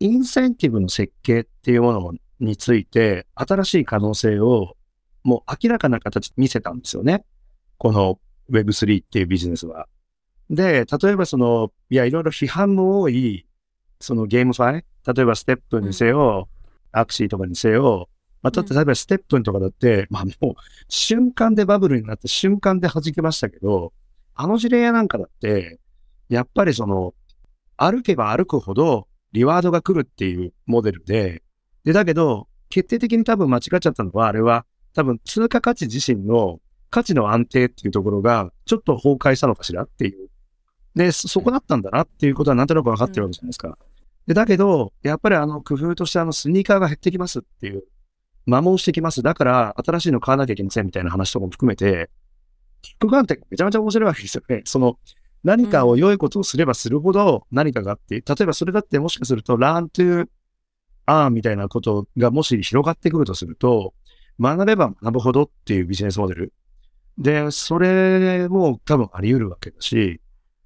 [0.00, 4.74] インセンティブの設計っていうものについて、新しい可能性を
[5.22, 7.26] もう明らかな形で見せたんですよね。
[7.76, 8.18] この
[8.50, 9.86] Web3 っていうビジネスは。
[10.48, 13.46] で、例えばその、いや、いろいろ批判も多い、
[14.00, 16.48] そのゲームファイ例えばステップにせよ、
[16.92, 18.08] アクシーとかにせよ、
[18.44, 20.54] まあ、うん例えばステップンとかだって、まあもう
[20.88, 23.94] 瞬間でバブルになって瞬間で弾けましたけど、
[24.34, 25.80] あの事例やなんかだって、
[26.28, 27.14] やっぱりその、
[27.76, 31.42] 歩けば歩くほどリワードが来るっていうモデルで、
[31.84, 39.84] で、だけど、決定的に多分間違っちゃったのは、あれは多分通貨価値自身の価値の安定っていうところがちょっと崩壊したのかしら？
[39.84, 40.28] っていう。
[40.94, 43.78] で、そそこだったんだなっていうことはなんとなく分かってるわけじゃないですか。
[44.26, 47.84] で、だけど、やっぱりあの工夫としてあのスニーカーが減ってきますっていう、
[48.46, 49.22] 摩耗してきます。
[49.22, 52.10] だから新しいの買わなきゃいけませんみたいな話とかも含めて、
[52.82, 54.62] キックガンってめちゃめちゃ面白いわけですよね。
[54.64, 54.98] その
[55.42, 60.26] 何かを良いことをすればするほど何かがあって、例えばそれだってもしかすると learn to
[61.06, 63.94] earn みたいなことがもし広がってくるとすると、
[64.40, 66.52] 学べば学ぶほどっていうビジネスモデル。
[67.18, 70.20] で、それも多分あり得るわけだし、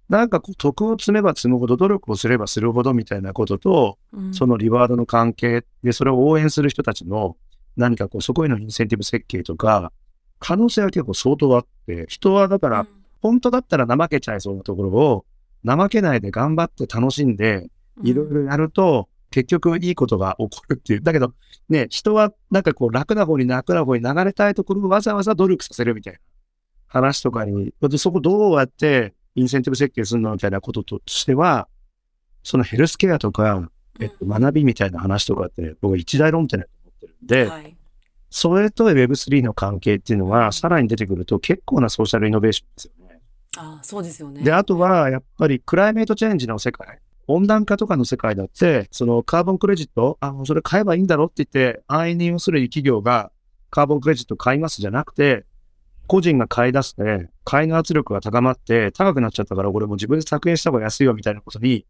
[0.09, 7.37] なんかこう徳を積めば積むほど、努力をすればするほどみたいなことと、うんそのリワードの関係で、それを応援する人たちの
[7.79, 9.93] 何かこう、そこへのインセンティブ設計とか、
[10.39, 12.87] 可能性は結構相当あって、人はだから、
[13.21, 15.25] 本当だったら怠けちゃいそうなところを、
[15.65, 17.71] 怠けないで頑張って楽しんで、
[18.03, 21.03] いろいろやると、結局いいことが起こるっていう。
[21.03, 21.35] だけど、
[21.69, 26.21] ね、人はなんかこう楽な方に楽な方に流れたいところをわざわざ努力させるみたいな。
[26.89, 31.69] 話とかに、でそこどうやってインセンティブ設計するのみたいなこととしては、
[32.43, 37.79] そのヘルスケアとか、えっと、学びみたいな話とかって、僕は一大論点だと思ってるんで、はい
[38.31, 43.21] それと Web3 の関係っていうのは、さらに出てくると結構なソーシャルイノベーションですよね。
[43.57, 44.43] あそうですよね。
[44.43, 53.33] で、あとは、やっぱりクライメートチェンジの世界、温暖化とかの世界だって、そのカーボンクレジット、あ、もうそれ買えばいいんだろって言って、安易に要するに企業が
[53.71, 55.47] カーボンクレジット買いますじゃなくて、
[56.07, 61.87] 個人が買い出して、買いの圧力が高まって、高くなっちゃったから、これもう自分で削減した方が安いよみたいなことに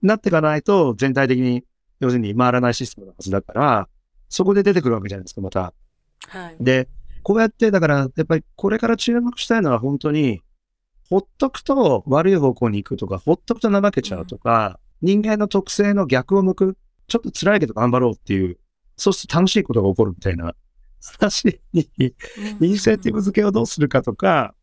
[0.00, 1.64] なっていかないと、全体的に、
[2.00, 3.88] 要するに回らないシステムのはずだから、
[4.32, 5.74] そこで出てくるわけじゃないですか、また。
[6.28, 6.56] はい。
[6.58, 6.88] で、
[7.22, 10.40] こうやって、だから、やっぱりこれから注目したいのは本当に、
[11.10, 18.58] ほっとくと悪い方向に行くとか、ほっとくと怠けちゃうとか、人間の特性の逆を向く、ちょっと辛いけど頑張ろうっていう、
[18.96, 20.54] そうすると楽しいことが起こるみたいな
[21.18, 21.90] 話に、
[22.62, 24.54] インセンティブ付けをどうするかとか、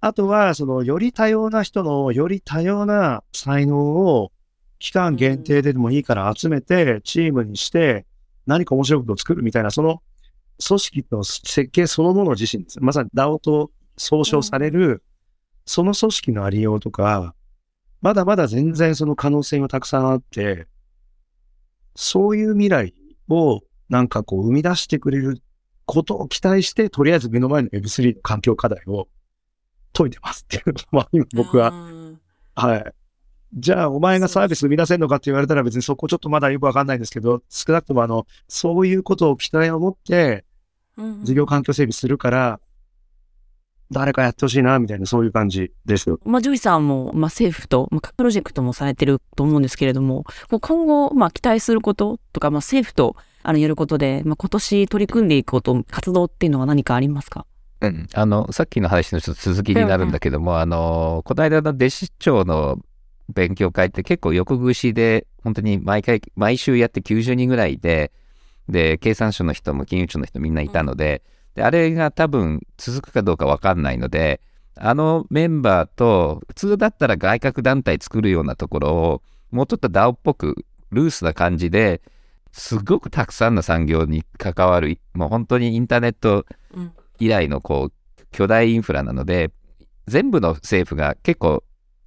[0.00, 4.32] あとは、その、より多様な人の、より多様な才能を、
[4.78, 8.06] 期間限定ででもいいから集めて、チームにして、
[8.46, 10.02] 何か面白いことを作るみたいな、その、
[10.64, 12.80] 組織の設計そのもの自身です。
[12.80, 15.02] まさに DAO と総称される、
[15.66, 17.34] その組織のありようとか、
[18.00, 20.66] まだまだ全然その可能性がたくさんあって、
[21.94, 22.94] そういう未来
[23.28, 25.42] をなんかこう生み出してくれる
[25.86, 29.08] ことを期待して、とりあえず目の前の Web3 の環境課題を
[29.92, 32.18] 解いてますっていうのが、まあ今僕は、は。
[32.54, 32.94] はい。
[33.54, 40.44] じゃあ、お前がサービス生み出せんのかって言われたら別にそこちょっとまだよくわかんないんですけど、少なくともあの、そういうことを期待を持って、
[41.22, 42.60] 事業環境整備するから、
[43.90, 46.18] 誰かやってほしいな、みたいな、そういう感じですよ。
[46.24, 57.44] まあ、ジョイさんも、まあ、政府と、まあ、プロジェクトもされてると思うんですけれども、こう今後、まあ、期待することとか、まあ、政府と、あの、やることで、まあ、今年取り組んでいくこと、活動っていうのは何かありますか？
[57.82, 62.78] うん、あのさっきの話のちょっと続きになるんだけども、あのこの間の弟子長の
[63.28, 68.12] 勉強会って結構横串で本当に毎回毎週やって90人ぐらいで
[68.68, 71.22] で経産省の人も金融庁の人みんないたので、
[71.54, 74.40] で、あれが多分続くかどうかわかんないので、
[74.76, 82.00] あのメンバーと、普通だったら外郭団体作るようなところを、もうちょっと DAO っぽく、ルースな感じで、
[82.52, 86.46] すごくたくさんの産業に関わる、もう本当にインターネット
[87.18, 89.50] 以来のこう、巨大インフラなので、
[90.06, 91.62] 全部の政府が結構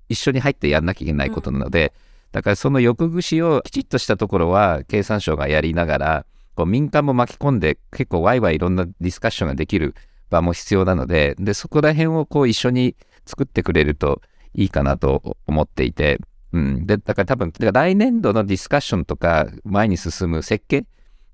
[0.09, 1.93] 一緒に入ってやんなきゃいけないことなので、
[2.31, 6.25] だからその横串をきちっとしたところは経産省がやりながら、
[6.55, 9.95] こう民間も巻き込んで結構ワイワイいろんなディスカッションができる
[10.29, 12.95] 場も必要なので、で、そこら辺をこう一緒に
[13.25, 14.21] 作ってくれると
[14.53, 16.19] いいかなと思っていて、
[16.51, 16.85] うん。
[16.85, 20.85] で、だから多分、来年度のディスカッションとか前に進む設計？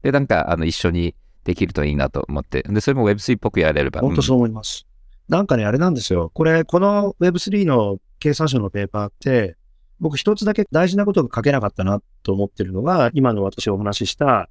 [0.02, 1.14] でなんかあの一緒に
[1.44, 4.02] できるといいなと思って、で、それも Web3 っぽくやれれば。
[4.02, 4.86] 本当そう思います。
[5.32, 6.30] なんかね、あれなんですよ。
[6.34, 9.56] これ、この Web3 の経産省のペーパーって、
[9.98, 14.50] 僕一つだけ大事なことが書けなかったなと思ってるのが、今の私お話しした、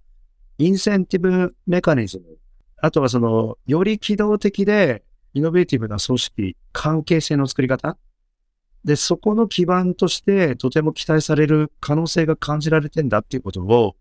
[0.57, 2.25] インセンティブメカニズム。
[2.79, 5.05] あとはその、より機動的で、
[5.35, 7.99] イノベーティブな組織、関係性の作り方。
[8.83, 13.97] で、そこの基盤として、とても期待される可能性が感じられてんだっていうことを、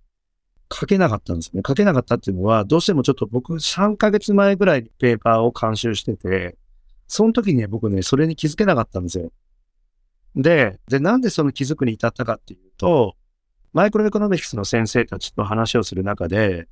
[0.74, 1.62] 書けなかったんですね。
[1.68, 6.59] 書けなかったっていうのは、どうしてもちょっと僕3ヶ月前ぐらいにペーパーを監修してて、
[7.10, 9.32] その時にね、僕ね、それに気づけなかったんですよ。
[10.36, 13.16] で、で、なんでその気づくに至ったかっていうと、
[13.74, 16.68] マイクロエコノミクスの先生たちと話をする中で、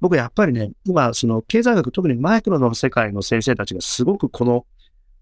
[0.00, 4.66] 僕やっぱりね、今、その経済学、特にマイクロの世界の先生たちがすごくこの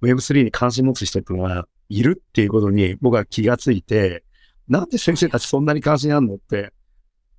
[0.03, 4.25] Web3 に関心持つ人っていうのがいるっていうことに僕は気がついて、
[4.69, 6.73] なんで先生たちそんなに関心あるのって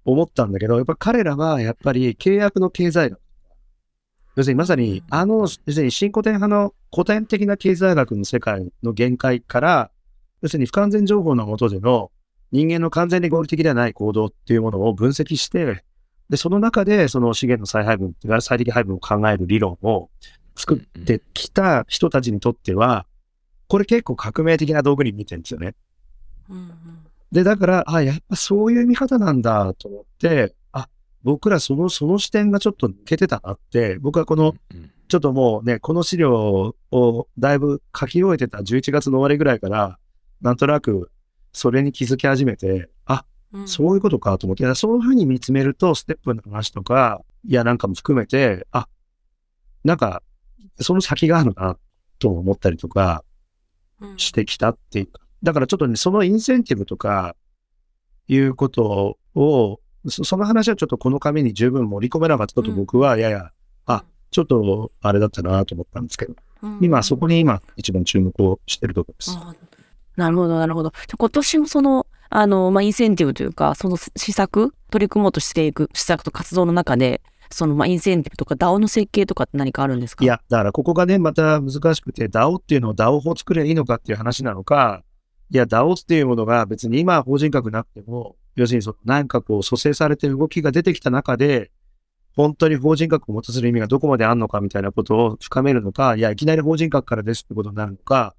[0.03, 3.20] 思ったんだけど、やっぱ彼らはやっぱり契約の経済学。
[4.35, 9.91] 要するにまさに、あの、要するに新古典派の古典的な経済学の世界の限界から、
[10.41, 12.11] 要するに不完全情報の下での
[12.51, 15.83] 人間の完全に合理的ではない行動っていうものを分析して、
[16.29, 20.09] で、その中でその資源の再配分、最適配分を考える理論を
[20.55, 23.05] 作ってきた人たちにとっては、
[23.67, 25.75] これ結構革命的な道具に見てるんですよね。
[26.49, 26.71] うんうん
[27.31, 30.60] で、だから、あ、やっぱそういう見方なんだと思って、あ、
[31.23, 39.99] 僕らその、その視点がちょっと抜けてたなって、僕はこの、うんちょっともうね、この資料をだいぶ書き終えてた11月の終わりぐらいから、
[40.39, 41.11] なんとなく
[41.53, 43.67] それに気づき始めて、あ、うん。
[43.67, 48.87] そういうことかと思って、そういうふうに見つめると、ステップの話とか、いや、なんかも含めて、あ、
[49.83, 50.23] なんか、
[50.79, 51.77] その先があるな、
[52.19, 53.23] と思ったりとか
[53.99, 54.17] うん。
[54.17, 55.19] してきたっていうか。
[55.43, 57.35] だからちょっとね、そのインセンティブとか、
[58.27, 63.51] いうことを、そその話はちょっとこの紙に十分盛り込めなかったと僕は、やや、
[63.85, 66.33] あ、ちょっとあれだったなと思ったんですけど、
[66.63, 66.79] うん。
[66.81, 69.37] 今そこに今一番注目をしてるところです。
[69.39, 69.53] あ
[70.17, 70.91] なるほど、なるほど。
[71.17, 80.23] 今年もその、あの、まあ、インセンティブというか、その施策、取り組もうとしていく施策と活動の中で、その、まあ、インセンティブとか DAO の設計とかって何かあるんですか？
[80.23, 85.03] い、や、だからここがね、また難しくて、DAO っていうのを DAO 法作ればいいのかっていう話なのか、
[85.51, 91.71] いや、DAO っていうものが別に今法人格なくても、要するにその内閣を蘇生されて動きが出てきた中で、
[92.37, 98.33] 本当に法人格を持たせる意味がどこまであるのかみたいなことを深めるのか、いや、いきなり法人格からですってことになるのか、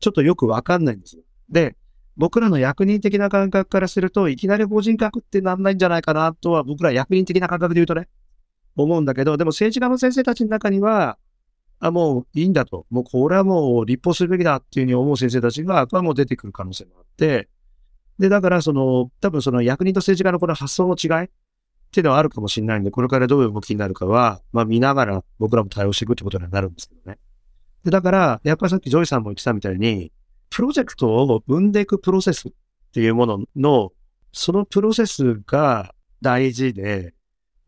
[0.00, 1.22] ちょっとよくわかんないんですよ。
[1.48, 1.76] で、
[2.16, 8.08] 僕らの役人的な感覚からすると、いきなり法人格ってなんないんじゃないかなとは、僕ら役人的な感覚で言うとね、
[8.74, 11.16] 思うんだけど、でも政治家の先生たちの中には、
[11.78, 12.86] あ、もういいんだと。
[12.90, 17.48] もうこれはもう立法するべきだっていうふうに思う先生たちが、これはもう出てくる可能性もあって、
[18.18, 21.28] で、だからその、多分その役人と政治家のこの発想の違いっ
[21.92, 27.18] ていうのはあるかもしれないんで、これからどういう動きになるかは、まあ見ながら僕らも対応していくってことになるんですけどね。
[27.84, 30.12] で、だから、やっぱりさっきジョイさんも言ってたみたいに、
[30.50, 32.52] プロジェクトを生んでいくプロセスっ
[32.92, 33.92] ていうものの、
[34.32, 37.14] そのプロセスが大事で、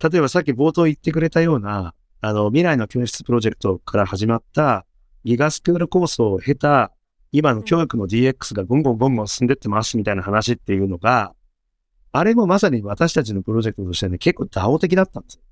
[0.03, 4.85] 例えばさっき冒頭言ってくれたような、あの、未来の教室プロジェクトから始まった
[5.25, 6.93] ギガスクール構想を経た、
[7.31, 11.35] 今の教育の DX がゴンゴンゴンゴン進んでってますみたいな話っていうのが、
[12.13, 15.43] あれもまさに私たちのプロジェクトとしてね、結構 DAO 的だったんですよ。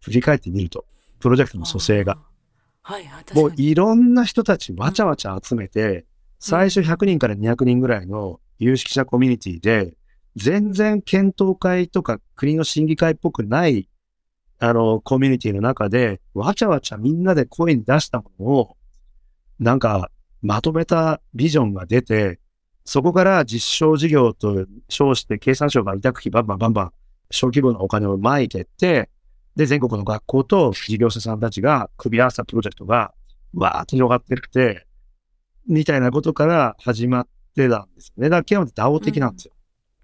[0.00, 0.86] 振り返ってみると、
[1.20, 2.18] プロジェクトの蘇生が。。
[2.82, 3.52] はいはい、もう。
[3.56, 6.06] いろんな人たちわちゃわちゃ集めて、
[6.38, 9.96] 最初100人から200人ぐらいの有識者コミュニティで、
[10.36, 13.88] 全然検討会とか国の審議会っぽくない、
[14.58, 18.76] あの、コミュニティの中で、わちゃわちゃみんなで声に出したものを、
[19.58, 20.10] なんか、
[20.42, 22.38] まとめたビジョンが出て、
[22.84, 26.92] そこから実証事業と称して経産省が委託費バンバンバンバン
[27.30, 29.08] 小規模なお金を撒いてって、
[29.56, 33.14] で、全国の学校と事業者さんたちが組み合わせたプロジェクトが
[33.54, 34.86] わーっと広がってって、
[35.66, 38.28] みたいなことから始まってたんですよね。
[38.28, 39.52] だから基本的に DAO 的なんですよ。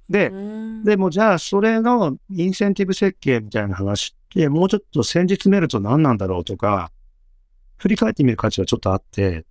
[0.09, 6.91] で、うんでもじゃあそれのインセンティブ設計みたいな話っで、もうちょっと先日見ると何なんだろうとか、
[7.76, 9.45] 振り返ってみる価値はちょっとあって、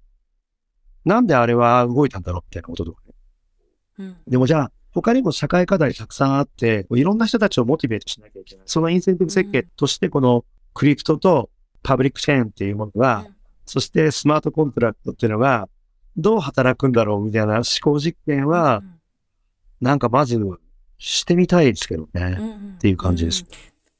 [1.05, 3.13] なんであれは動いたんだろうみたいなこととかね。
[3.99, 8.63] うんでもじゃあ、他にも社会課題たくさんあって、いろんな人たちをモチベートしなきゃいけない。
[8.65, 11.49] そのインセンティブ設計として、このクリプトと
[11.83, 15.69] パブリックチェーンっていうものが、うんそしてスマートコントラクトっていうのが、
[16.17, 18.81] どう働くんだろうみたいな思考実験は、
[19.79, 20.43] なんかまず
[20.97, 22.39] してみたいですけどね。
[22.77, 23.45] っていう感じです。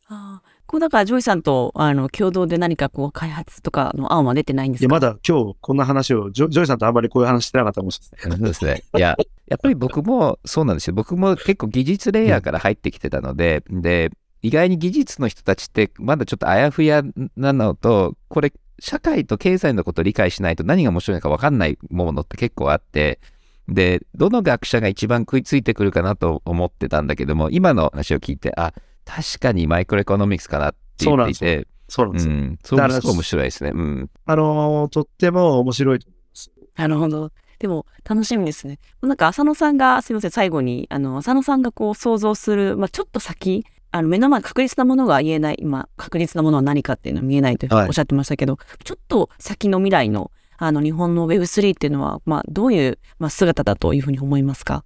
[0.07, 8.38] ああこうだからジョイさんとあの共同で何かこう開発とかの案は出てないんですいや、かまだ今日こんな話を、ジョジョイさんとあんまりこういう話してなかったかもしれない。
[8.38, 8.84] そうですね。
[8.95, 9.17] いや、
[9.47, 10.93] やっぱり僕もそうなんですよ。
[10.93, 14.11] 僕も結構技術レイヤーから入ってきてたので、で、
[14.43, 17.01] 意外に技術の人たちってまだちょっとあやふや
[17.36, 23.20] なのと、これ、社会と経済のことを理解しないと何が面白いのか分かんないものって結構あって、
[23.67, 28.72] で、どの学者が一番食いついてくるかなと思ってたんだけども、今の話を聞いて、あ、
[29.10, 32.34] 確かにマイクロエコノミクスかなって言っていて、そうなんですよ。
[32.34, 33.72] うん、すごい面白いですね。
[33.74, 34.10] うん。
[34.26, 36.51] あのーとっても面白いと思います。
[36.76, 37.32] なるほど。
[37.57, 38.80] でも楽しみですね。
[39.01, 54.86] なんか浅野さんがすみません最後にあの浅野さんがこう想像するまあちょっと先あの目の前確実なものが言えない今確実なものは何かっていうのは見えないというふうにはいおっしゃってましたけど、ちょっと先の未来のあの日本の Web3 っていうのはまあどういうまあ姿だというふうに思いますか？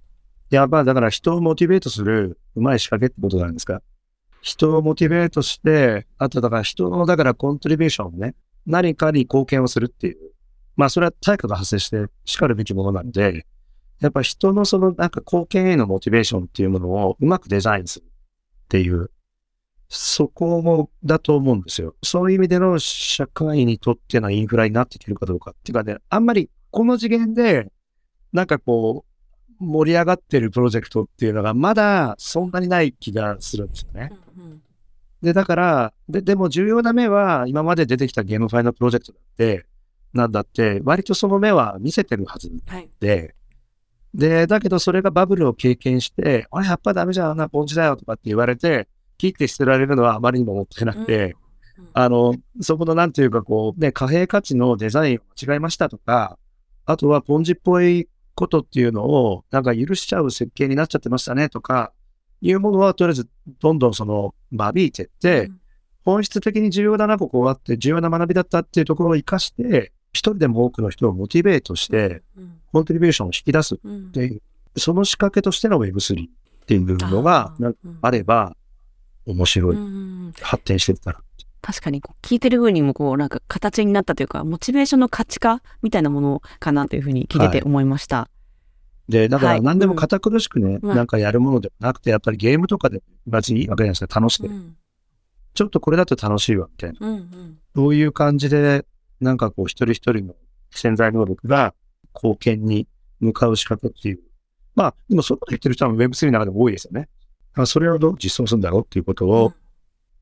[0.50, 3.82] いや、まあだから人をモチベートするうまい仕掛けってことなんですか？
[4.44, 8.34] 人をモチベートして、あとだから人の、だからコントリビューションね、
[8.66, 10.18] 何かに貢献をするっていう。
[10.76, 13.46] まあそれは対価が発生して叱るべきものなんで、
[14.00, 18.08] やっぱ人のそのなんか貢献へのモチベーションっていうものをうまくデザインするっ
[18.68, 19.10] ていう、
[19.88, 21.94] そこもだと思うんですよ。
[22.02, 27.72] そういう意味での社会にとってのインフラになっていけるかどうかっていうかね、あんまりこの次元で、
[28.34, 29.13] なんかこう、
[29.58, 34.12] 盛り上がってるプロジェクトっていうのがまだそんなにない気がするんですよね。
[35.22, 39.66] で、だから、で、でも重要な目は今まで出てきたゲームファイのプロジェクトだって、
[40.12, 42.90] なんだって、割とその目は見せてるはずはい。
[43.00, 43.34] で、
[44.12, 48.86] で、だけどそれがバブルを経験して、あれやっぱダメじゃん、あんなポンチだよとかって言われて、
[49.16, 51.36] 切って捨てられるのはあまりにももったいなくて、
[51.78, 56.38] うんあの、そこのなんていうかこう、ね、貨幣価値のデザインを間違えましたとか、
[56.86, 61.92] あとはポンジっぽいことっていうのをなんか許しちゃう設計になっちゃってましたねとか、
[62.40, 63.28] いうものはとりあえず
[63.60, 65.50] どんどんその間引いてって、
[66.04, 72.60] 本質的に重要だな、ここはって、重要な学びだったっていうところを活かして、一人でも多くの人をモチベートして、うん。
[72.72, 74.42] コントリビューションを引き出すっうんていう、
[74.76, 76.30] その仕掛けとしての Web3 っ
[76.66, 77.54] ていうのが
[78.02, 78.54] あれば、
[79.26, 80.32] 面白い、うん。
[80.40, 81.23] 発展してったら。
[81.64, 88.28] 確かにこう聞いてる風にもこうなんか形になったというかモチベーションの価値化みたいなものかなというふうに聞いてて思いました。
[89.08, 94.48] で、だかはいら何でも堅苦しくね、うんなんかやるものではなくて、やっぱりゲームとかで別にいいわけじゃないですか、楽しくて。
[94.48, 94.76] うん
[95.54, 96.98] ちょっとこれだと楽しいわ、みたいな。
[97.00, 98.84] うんうんそういう感じで、
[99.20, 100.34] なんかこう一人一人の
[100.72, 101.74] 潜在能力が
[102.12, 102.88] 貢献に
[103.20, 104.20] 向かう仕掛けっていう。
[104.74, 107.08] まあ、でもそういうこと言ってる人は Web3 の中でも多いですよね。
[107.66, 109.52] それをどう実装するんだろうっていうことを、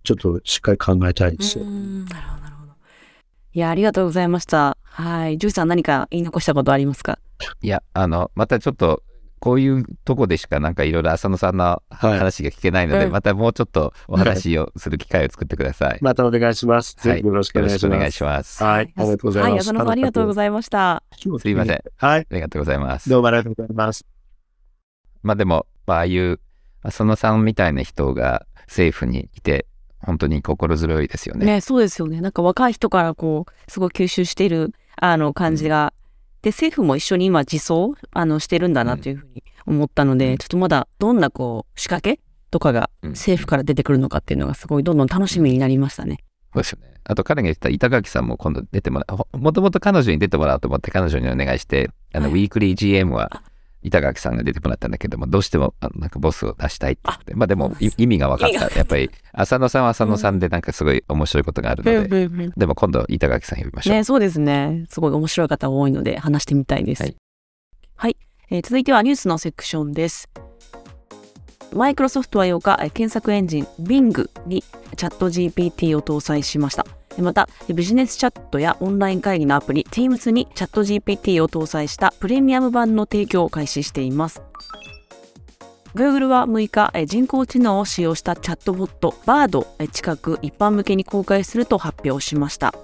[0.03, 2.72] ちょっとしっかり考えたいですなるほどなるほど。
[3.53, 4.76] いやありがとうございました。
[4.82, 7.18] はい、ジュイさん何か言い残したことありますか？
[7.61, 9.03] いや、あの、またちょっと、
[9.42, 11.82] こういうとこでしかなんかいろいろ浅野さんのは
[12.14, 15.98] い話が聞けないので、うんまたもうちょっとお話をする機会を作ってください。
[16.00, 16.96] またお願いします。
[16.96, 17.80] はいぜひよろしくお願いします。
[17.80, 18.62] しくお願いします。
[18.62, 19.50] はい、ありがとうございます。
[19.50, 21.03] はい、浅野さんありがとうございました。
[21.18, 21.84] すいません。
[21.96, 23.11] はい、ありがとうございます。
[23.11, 24.07] どうもありがとうございます。
[25.24, 26.38] まあでも、まあああいう
[26.82, 29.66] 浅野さんみたいな人が政府にいて、
[30.03, 31.46] 本当に心強いですよね。
[31.46, 32.20] ね、そうですよね。
[32.20, 35.92] なんか若い人からこう、すごい吸収している、あの、感じが。
[36.42, 46.18] で、政府も一緒に今、自走、あの、してるんだなというふうに思ったので、うんちょっとまだ、どんなこう、仕掛けとかがうん政府から出てくるのかっていうのが、すごいどんどん楽しみになりましたね。
[46.53, 46.92] そうですよね。
[47.05, 49.38] あと彼が言ってた板垣さんも今度出てもらう。
[49.38, 53.42] もともと彼女に出てもらおうと思って彼女にお願いして、あの、はいウィークリー GM は
[53.82, 57.34] 板垣さんが出てもらったんだけども、どうしてもあのなんかボスを出したいって言って。
[57.34, 58.76] まあでもい意味が分かった。
[58.78, 64.04] やっぱり浅野さんは浅野さんでなんかすごい面白いことがあるので、ね、でも今度板垣さん呼びましょう。
[64.04, 64.86] そうですね。
[64.88, 67.02] すごい面白い方多いので、話してみたいです。
[67.02, 67.08] は
[67.96, 68.16] はいい。
[68.50, 70.28] えー続いてはニュースのセクションです。
[71.72, 74.62] マイクロソフトは8日、検索エンジン Bing に
[74.96, 76.86] チャット GPT を搭載しました。
[77.18, 84.42] また、ビジネスチャットやオンライン会議のアプリ Teams にチャット GPT を搭載したプレミアム版の提供を開始しています。
[85.94, 92.74] Google は6日、人工知能を使用したチャットボット Bard を近く一般向けに公開すると発表しました。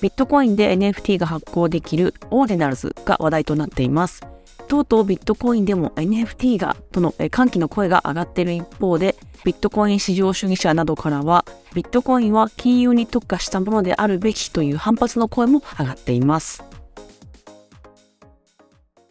[0.00, 4.22] ビットコインで NFT が発行できるオーディナルズが話題となっています。
[4.68, 11.44] とうとうビットコインでも NFT がとの歓喜の声が上がっている一方でビットコイン市場主義者などからは
[11.74, 16.62] ビットコインは金融に特化したものであるべきという反発の声も上がっています。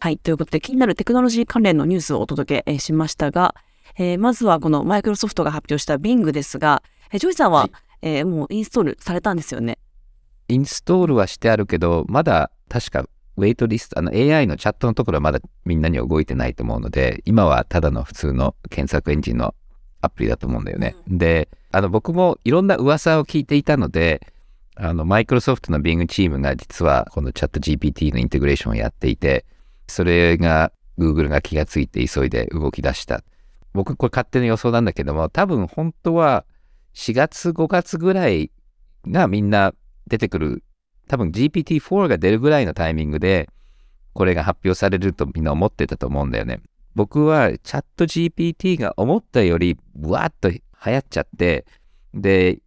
[0.00, 3.56] はいということで気になるテクノロジー関連のニュースをお届けしましたが、
[3.98, 7.70] えー、まずはこのマイクロソフトが発表した Bing ですが、ジョイさんは、はい、
[8.02, 9.78] えー、もうインストールされたんですよね？
[10.46, 13.06] インストールはしてあるけどまだ確か
[13.38, 19.54] ウェイトリスト、あの AI のチャットのところはまだみんなには動いてないと思うので、今はただの普通の検索エンジンの
[20.00, 20.96] アプリだと思うんだよね。
[21.08, 24.26] うん、で、あの僕もいろんな噂を聞いていたので、
[24.74, 29.44] あのマイクロソフトの Bing チームが実はこのチャット GPT のインテグレーションをやっていて、
[29.86, 33.22] それが Google が気がついて急いで動き出した。
[33.72, 36.44] 僕これ勝手な予想なんだけども、多分本当は
[36.94, 38.50] 4月5月ぐらい
[39.06, 39.74] がみんな
[40.08, 40.64] 出てくる
[41.08, 43.48] 多分 GPT-4 が出るぐらいのタイミングで、
[44.12, 46.60] これが発表されるとみんな思ってたと思うんだよね。
[46.94, 51.66] 僕はチャット GPT が思ったよりブワーッと流行っちゃって、
[52.14, 52.58] で、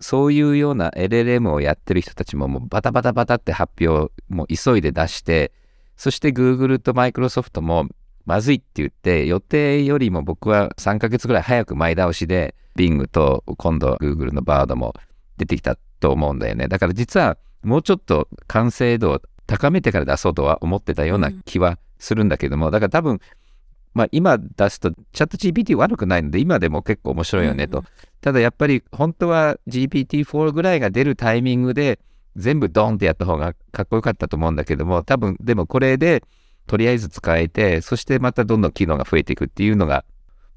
[0.00, 5.52] そういうような LLM をやってる人たちももうバタバタバタって発表も急いで出して、
[5.96, 7.88] そして Google と Microsoft も
[8.24, 14.94] まずいって言って、予定よりも僕は3ヶ月ぐらい早く前倒しで Bing と今度 Google の Bard も
[15.38, 16.68] 出てきたと思うんだよね。
[16.68, 23.20] だから実はもうちょっと完成度を高めてから出そうとは思ってたような気はするんだけども、だから多分、
[23.94, 27.80] まあ今出すとチャット GPT 悪くないので今でも結構面白いよねと。
[27.80, 27.84] うん、
[28.20, 31.98] ただやっぱり本当は GPT-4 ぐらいが出るタイミングで
[32.36, 36.24] 全部ドンってやった方がかっこよかったと思うんだけども、多分でもこれで
[36.66, 40.04] とりあえず使えて、そしてまたどんどん機能が増えていくっていうのが、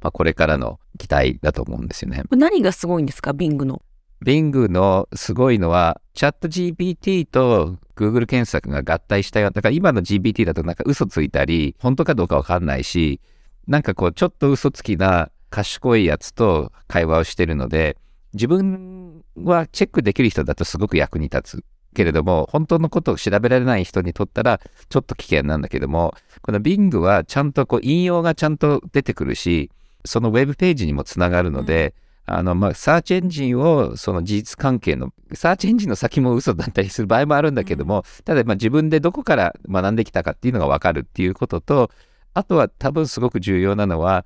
[0.01, 2.24] まあ、これからの期待だと思うんですよね。
[2.32, 3.82] 何がすごいんですか、Bing の。
[4.24, 9.51] Bing のすごいのは、チャット GPT と Google 検索が合体したよ。
[9.51, 13.20] だから今の GPT だとなんか嘘ついたり、本当かどうかわかんないし、
[13.68, 17.97] なんかこう、ちょっと嘘つきな賢いやつと会話をしてるので、
[18.34, 21.63] 自分はチェックできる人だとすごく役に立つ。
[21.95, 24.59] けれども、本当のことを調べられない人にとったら、
[24.89, 29.72] ちょっと危険なんだけども、この Bing はちゃんとこう引用がちゃんと出てくるし、
[30.03, 41.91] そのウェブページにもつながるので、うんあの、まあ、サーチエンジンを、その事実関係の、サーチエンジンの先も嘘だったりする場合もあるんだけども、ただ、まあ、自分でどこから学んできたかっていうのがわかるっていうことと、
[42.34, 44.26] あとは多分すごく重要なのは、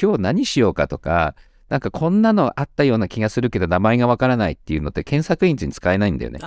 [0.00, 1.34] 今日何しようかとか、
[1.68, 6.38] なんかこんなのあったような気がするけど名前がわからないっていうのって検索エンジン使えないんだよね。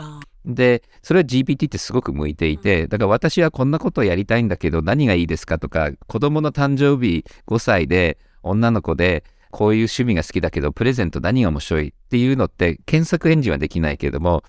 [0.45, 14.43] で、それは GPT ってすごく向いていて、だから私はこんなことをやりたいんだけど何がいいですかとか、子供の誕生日5歳で女の子でこういう趣味が好きだけど、プレゼント何が面白いっていうのって、検索エンジンはできないけれども、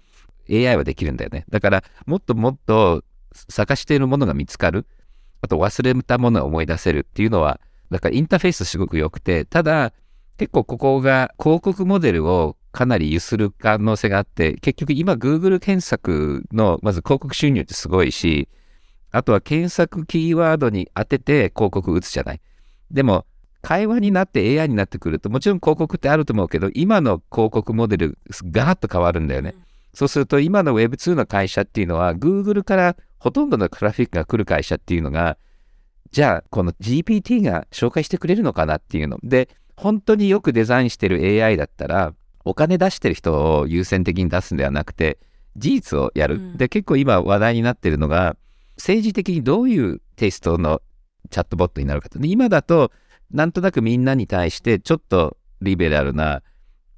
[0.51, 1.45] AI はできるんだよね。
[1.49, 3.05] だから、もっともっと
[3.49, 4.87] 探しているものが見つかる。
[5.43, 9.93] あと、忘れたものを思い出せるっていうのは、だからインターフェースすごく良くて、ただ、
[10.37, 18.49] 結構ここが広告モデルをかなり揺する可能性があって、結局今 Google 検索のまず広告収入ってすごいし、
[19.11, 22.41] あとは検索キーワードに当てて広告打つじゃない。
[22.91, 23.27] でも
[23.63, 28.19] 会話になって AI になってくると、もちろん広告ってあると思うけど、今の広告モデル、
[28.51, 29.55] ガラッと変わるんだよね。
[29.55, 29.63] うん、
[29.95, 35.37] そうすると、今の Web2 の会社っていうのは、Google からほとんどのトラフィックが来る会社っていうのが、
[36.11, 39.19] じゃあ、この GPT が紹介してくれるのかなっていうの。
[39.23, 45.19] で、本当によくデザインしてる AI だったら、お金出してる人を優先的に出すんではなくて、
[45.57, 46.37] 事実をやる。
[46.37, 48.37] うん、で、結構今話題になってるのが、
[48.77, 50.81] 政治的にどういうテイストの
[51.29, 52.19] チャットボットになるかと。
[52.19, 52.91] で今だと、
[53.31, 56.43] なんとなくみんなに対してちょっとリベラルな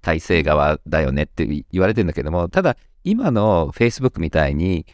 [0.01, 4.87] 体制側だよねって言われてるんだけども、ただ今の Facebook みたいに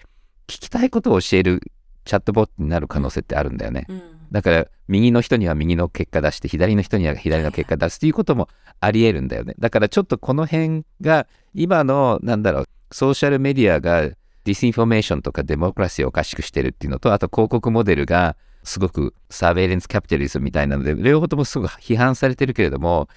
[0.46, 1.60] 聞きたいことを教える
[2.04, 3.86] チャットボットになる可能性ってあるんだよね。
[3.88, 8.48] うん、だから右の人には右の結果出して左の人には左の結果出すっていうことも
[8.80, 9.54] あり得るんだよね。
[9.58, 23.08] だからちょっとこの辺が今のなんだろうソーシャルメディアが disinformation とかデモクラシーをおかしくしてるっていうのとあと広告モデルがすごく surveillance capitalism みたいなので、両方ともすごく批判されてるけれども、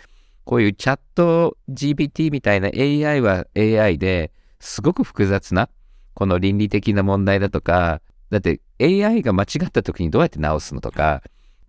[0.43, 5.69] こういうチャット GPT みたいな AI は AI ですごく複雑な、
[6.13, 11.21] この倫理的な問題だとか、だって AI が間違った時にどうやって直すのとか、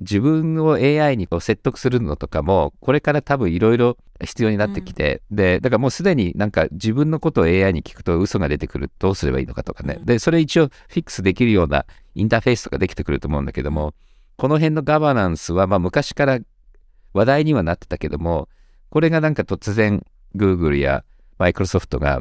[0.02, 9.98] 自分を AI にこう説得するのとかも、これから多分いろいろ必要になってきて、うん、で、だからもうすでになんか自分のことを AI に聞くと嘘が出てくる、どうすればいいのかとかね。
[10.04, 13.94] で、それ一応フィックスできるようなインターフェースとかできてくると思うんだけども、
[14.36, 16.38] この辺のガバナンスは、まあ昔から
[17.12, 18.48] 話題にはなってたけども、
[18.90, 20.04] これがなんか突然
[20.36, 21.04] Google や
[21.38, 22.20] Microsoft が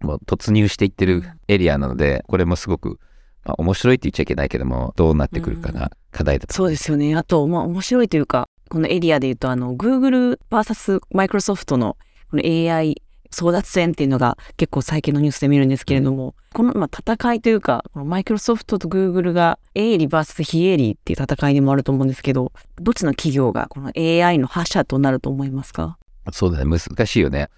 [0.00, 2.98] もう突入していってるエリアなので、これもすごく
[3.44, 6.54] まあ、面白いって言っちゃいけないけども、どうなってくるかうんが課題だと。
[6.54, 7.14] そうですよね。
[7.16, 11.96] あと、まあ、面白いというか、このエリアで言うと、あの、Google vs Microsoft の
[12.30, 25.96] この AI 争奪戦っていうのが結構最近のニュースで見るんですけれども、この、まあ、戦いというか、このマイクロソフトと Google が営利 vs 非営利っていう戦いにもあると思うんですけど、どっちの企業がこの AI の覇者となると思いますか？
[26.32, 27.48] そうだね、難しいよね。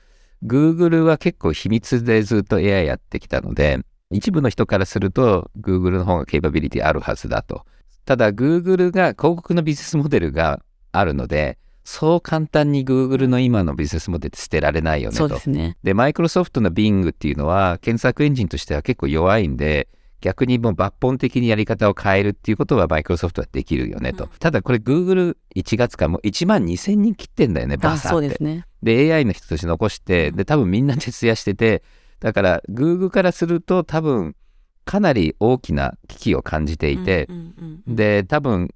[0.44, 3.78] Google は結構秘密でずっと AI やってきたので、
[4.12, 7.64] 一部の人からすると Google の方がケーパビリティあるはずだと。
[8.04, 10.60] ただ Google が広告のビジネスモデルが
[10.92, 15.40] あるので、そう簡単に Google の今のビジネスモデルって捨てられないよねとそうで。
[15.40, 15.76] すね。
[15.82, 19.88] で、マイクロソフトの Bing っていうのは検索エンジンとしては結構弱いんで、
[20.20, 24.24] 逆にもう抜本的にやり方を変えるっていうことはマイクロソフトはできるよねと。
[24.24, 28.42] うんただこれ Google1 月からもう1万2000人切ってんだよね、バあ、サってそうです。
[28.42, 28.64] ね。
[28.82, 31.82] で、AI の人たち残して、で、多分みんな徹夜してて、
[32.22, 34.36] だから、Google からすると多分、
[34.84, 38.72] かなり大きな危機を感じていて、うんうんうんで、多分、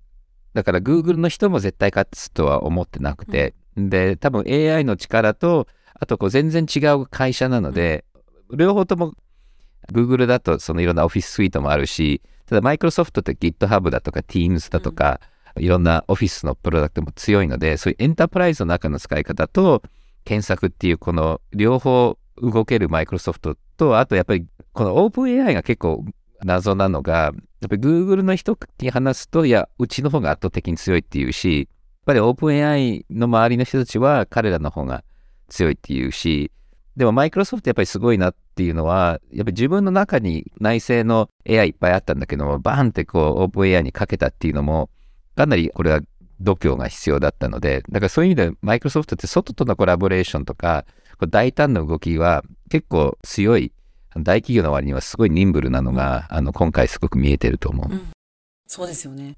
[0.53, 8.05] だから Google の人も絶対勝つとは思ってなくて、で、多分 AI の力と、あとこう全然違う会社なので、
[8.53, 9.15] 両方とも
[9.93, 15.21] Google だとそのいろんなオフィススイートもあるし、ただマイクロソフトって GitHub だとか Teams だとか、
[15.57, 19.83] いろんなオフィスのプロダクトも強いので、そういうエンタープライズの中の使い方と、
[20.25, 26.05] 検索っていうこの両方動けるマイクロソフトと、あとやっぱりこの OpenAI が結構
[26.45, 31.69] 謎なのが、やっぱり Google の人に話すと、いや、うちの方が圧倒的に強いっていうし、やっ
[32.07, 35.03] ぱり OpenAI の周りの人たちは彼らの方が
[35.49, 36.53] 強いっていうし、
[36.97, 44.89] でもマイクロソフトやっぱりすごいなっていうのは、やっぱり自分の中に内製の AI いっぱいあったんだけども、バーンってこう OpenAI にかけたっていうのも、
[45.35, 46.01] かなりこれは
[46.41, 50.85] 度胸が必要だったので、だからそういう意味でマイクロソフトって外とのコラボレーションとか、
[51.29, 53.73] 大胆な動きは結構強い、
[54.17, 58.01] 大企業の割にはすごいニンブルなのが、あの今回すごく見えてると思う。
[58.67, 59.37] そうですよね。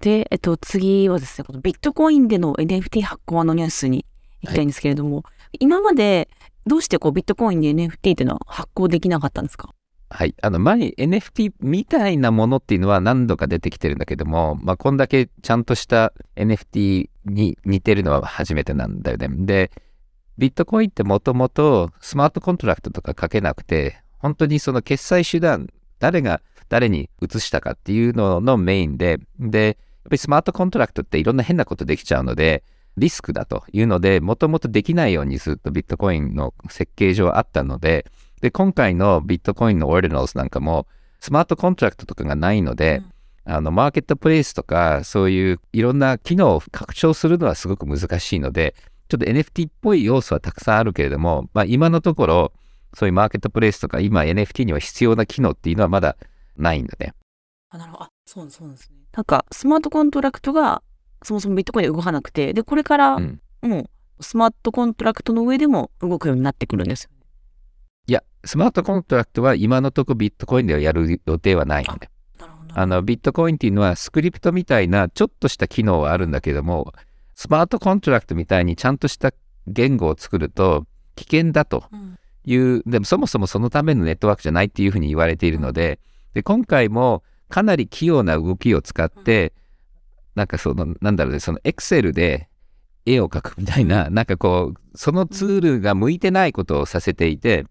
[0.00, 4.06] で、えっと、次はですね、このビットコインでの NFT 発行のニュースに
[4.42, 5.24] 行きたいんですけれども、
[5.58, 6.28] 今まで
[6.66, 9.74] どうしてこうビットコインで NFT っていうのは発行できなかったんですか？
[10.12, 10.34] はい。
[10.42, 19.28] あの、前に NFT みたいなものっていうのは何度か出てきてるんだけども、まあ、こんだけちゃんとした NFT に似てるのは初めてなんだよね。
[19.30, 19.70] で、
[20.40, 25.68] ビットコインってもともとスマートコントラクトとか書けなくて、本当にその決済手段、
[25.98, 29.74] 誰が誰に移したかっていうののメインで、で、やっ
[30.04, 32.64] ぱりスマートコントラクトっていろんな変なことできちゃうので、
[32.96, 38.06] リスクだというので、もともとできないようにずっとビットコインの設計上あったので、
[38.40, 40.86] で、今回のビットコインのオーディナルズなんかも、
[41.20, 43.02] スマートコントラクトとかがないので、
[43.44, 48.74] あの、マーケットプレイスとか、そういういろんな機能を拡張するのはすごく難しいので、
[49.10, 52.52] ちょっと NFT っぽい要素はたくさんあるけれども、まあ今のところ、
[52.94, 56.16] そういうマーケットプレイスとか、今 NFT には必要な機能っていうのはまだ
[56.56, 57.14] ないんだね。
[57.70, 58.04] あ、なるほど。
[58.04, 58.96] あ、そうそうなんですね。
[59.12, 60.82] なんか、スマートコントラクトが
[61.22, 67.10] そもそもビットコインで動かなくて、で、これから、うんもう、スマートコントラクトの上でも動くようになってくるんですよ。
[68.06, 72.08] いや、スマートコントラクトは今のところビットコインではやる予定はないので。
[72.38, 72.78] なるほど。
[72.78, 76.94] あの、ビットコインっていうのはスクリプトみたいなちょっとした機能はあるんだけども、
[77.40, 79.32] スマートコントラクトみたいにちゃんとした
[79.66, 80.84] 言語を作ると
[81.16, 82.18] 危険だとうん。
[82.44, 86.00] いう、でもそもそもそのためのネットワークじゃないっていうふうに言われているので、
[86.34, 89.54] で、今回もかなり器用な動きを使って、
[90.34, 92.50] なんかその、なんだろうね、そのエクセルで
[93.06, 97.64] 絵を描くみたいな、なんかこう、そのツールが向いてないことをさせていて、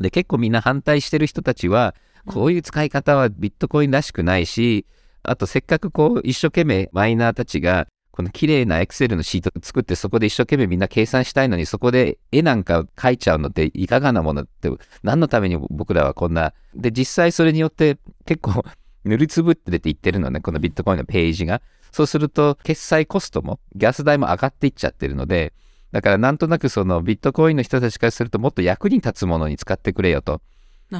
[0.00, 1.94] で、結構みんな反対してる人たちは、
[2.26, 4.84] こういう使い方はビットコインらしくないし、
[5.22, 14.70] あとせっかくこう一生懸命マイナーたちがこの綺麗なエクセルのシートを作ってそこで一生懸命みんな計算したいのにそこで絵なんか描いちゃうのっていかがなものって
[15.02, 18.64] 何のために僕らはこんなで実際それによって結構
[19.04, 21.62] 塗りつぶって出ていってるのねこのビットコインのページが。
[21.90, 25.52] そうすると決済コストもギャス代も上がっていっちゃってるので
[25.92, 30.40] だからなんとなくそのビットコインの人たちからするともっと役に立つものに使ってくれよと。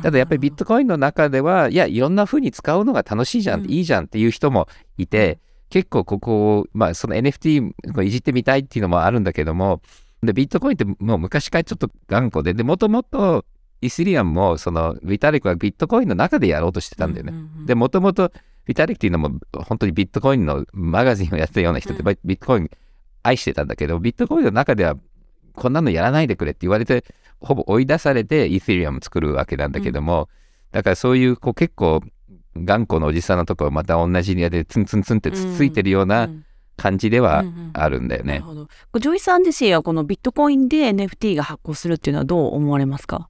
[0.00, 3.70] ただやっぱりビットコインの中では、いや、いろんな風に使うのが楽しいじゃん、うん。
[3.70, 5.38] いいじゃんっていう人もいて、
[5.72, 9.80] 結構ここを、まあその NFT をいじってみたいっていうのもあるんだけども、
[10.22, 13.46] で、ビットコインってもう昔からちょっと頑固で、で、もともと
[13.80, 17.32] イスリアムも、そのビタリックはビットコインの中でやろうとしてたんだよね。
[17.64, 18.30] で、もともと
[18.66, 19.30] ビタリックっていうのも
[19.64, 22.70] 本当にビットコインのマガジンをやってたような人って、うんビットコイン
[23.22, 24.96] 愛してたんだけど、ビットコインの中では
[25.54, 27.02] こんなのやらないでくれって言われて、
[27.40, 30.28] ほぼ追い出されてイーセリアム作るわけなんだけども、
[30.70, 32.02] だからそういうこう結構
[32.56, 36.28] 頑固なおじさんのところまた同じエリアでツンツンツンってつっついてるような
[36.76, 37.44] 感じでは
[37.74, 38.42] あるんだよね。
[38.98, 43.28] ジョイさん自身はこのビットコインで NFT が発行するっていうのはどう思われますか？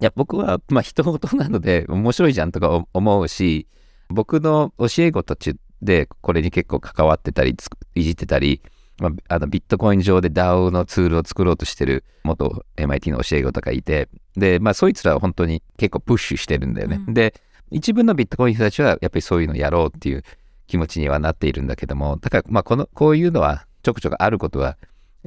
[0.00, 3.68] いや、僕は、まあ、他人事なので面白いじゃんとか思うし、
[4.08, 7.56] 僕の教え子たちでこれに結構関わってたり、
[7.94, 8.62] いじってたり、
[8.98, 17.00] まあ、あのビットコイン上で DAO のツールを作ろうとしてる元 MIT の教え子とかいて、で、まあ、そいつらは本当に結構プッシュしてるんだよね。
[17.06, 17.34] うん、で、
[17.72, 20.22] 一部のビットコイン人たちはやっぱりそういうのやろうっていう
[20.66, 24.76] 気持ちにはなっているんだけども、だから、まあ、この、こういうのはちょくちょくあることは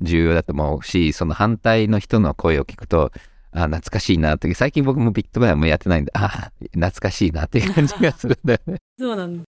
[0.01, 3.11] 重要だと思うし、その反対の人の声を聞くと、
[3.51, 8.77] あ懐かしいなって、最近僕もビットコインもやってないんで、あ懐かしいなっていう感じがするんだよね。
[8.99, 9.43] そうなんだ。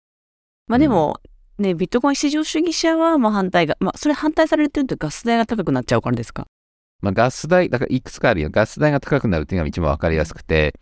[0.67, 1.21] まあでも、
[1.59, 6.47] うん、ね、ビットコイン市場主義者はまあ反対が、まあそれ反対されてるとガス代が高くなっちゃうからですか？
[7.01, 8.49] まあガス代、だからいくつかあるよ。
[8.51, 10.75] ガス代が高くなるっていうのが一番わかりやすくて、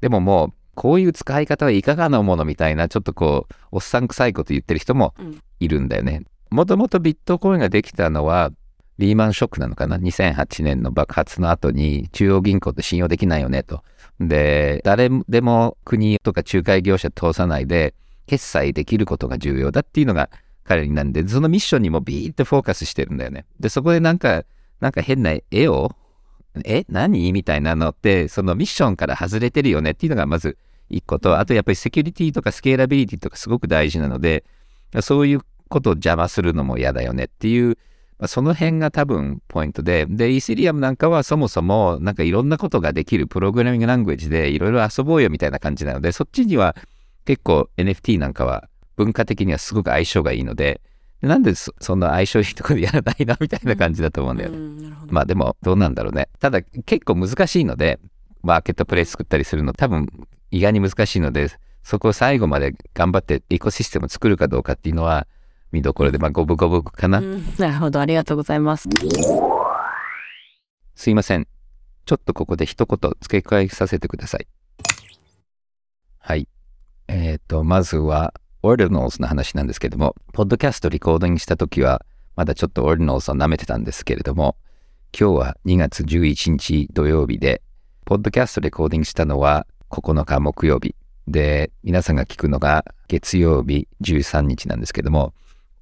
[0.00, 5.14] でももう、こういう使い方はいかがなものみたいな、ちょっとこう、おっさん臭いこと言ってる人も
[5.60, 6.22] いるんだよね。
[6.50, 8.50] もともとビットコインができたのは、
[8.98, 13.82] リーマンショックなのかな ?2008 年の爆発の後に中央銀行って信用できないよねと。
[14.20, 17.94] で、誰でも国とか仲介業者通さないで
[18.26, 20.30] 決済できることが重要だっていうのが
[20.64, 23.44] 彼になんで、そのミッションにもビーってフォーカスしてるんだよね。
[23.58, 24.44] で、そこでなんか、
[24.80, 25.92] なんか変な絵を、
[26.64, 27.32] え何？
[27.32, 30.58] みたいなのって、そのミッションから外れてるよねっていうのがまず
[30.90, 34.44] 一個と、あとやっぱりセキュリティとかスケーラビリティとかすごく大事なので、
[35.00, 37.78] そういうことを邪魔するのも嫌だよねっていう
[38.22, 46.76] まあ、その辺が多分ポイントで、で、イーセリアムなんかはそもそもなんかいろんなことができるプログラミングラングエッジでいろいろ遊ぼうよみたいな感じなので、そっちには
[47.24, 50.80] 結構 NFT なんかは文化的にはすごく相性がいいので、
[51.22, 54.56] なんでそんな相性いいところでやらないなみたいな感じだと思うんだよね。
[54.56, 56.28] うん、まあでもどうなんだろうね。
[56.40, 58.00] ただ結構難しいので、
[58.42, 60.08] マーケットプレイ作ったりするの多分
[60.50, 61.48] 意外に難しいので、
[61.82, 65.26] そこを最後まで頑張ってエコシステムを作るかどうかっていうのは、
[65.70, 68.88] 見どころで、まあ、五分五分かな、うん、なるほど、ありがとうございます。
[70.94, 71.48] すいません。
[72.04, 74.46] ちょっとここで一言付け加えさせてください。
[76.18, 76.48] はい。
[77.08, 78.34] えっ、ー、と、まずは、
[78.64, 82.06] オーディナルズの話なんですけども、ポッドキャストリコーディングした時は、
[82.36, 84.54] まだちょっとオーディナルズを舐めてたんですけれども、
[85.18, 87.60] 今日は2月11日土曜日で、
[88.04, 90.94] ポッドキャストレコーディングしたのは9日木曜日
[91.26, 95.34] で、皆さんが聞くのが月曜日13日なんですけども、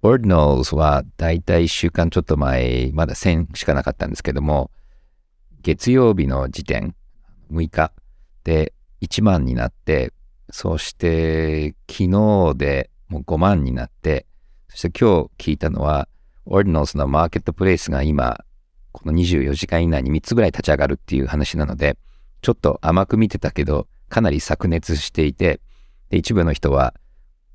[0.03, 4.71] Ordinals はだいたい1週間ちょっと前、まだ1000しかなかったんですけども、
[5.61, 6.95] 月曜日の時点、
[7.53, 7.93] 6日
[8.43, 8.73] で
[9.03, 10.15] 1万になって、
[10.51, 14.27] そして昨日でもう5万になって、
[14.69, 16.09] そして今日聞いたのは、
[16.47, 18.45] Ordinals のマーケットプレイスが今、
[18.93, 21.97] この24時間以内に3つぐらい立ち上がるっていう話なので、
[22.43, 25.61] ちょっと甘く見てたけど、かなり炸熱していて、
[26.09, 26.95] で一部の人は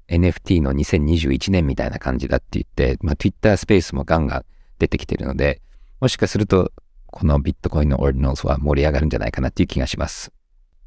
[0.08, 4.46] NFT の2021年みたいな感じだって言って、まあ、Twitter スペースもガンガン
[4.80, 5.62] 出てきてるので、
[6.00, 6.72] もしかすると、
[7.08, 10.32] このビットコインのオーディナルズは盛り上がるんじゃないかなっていう気がします。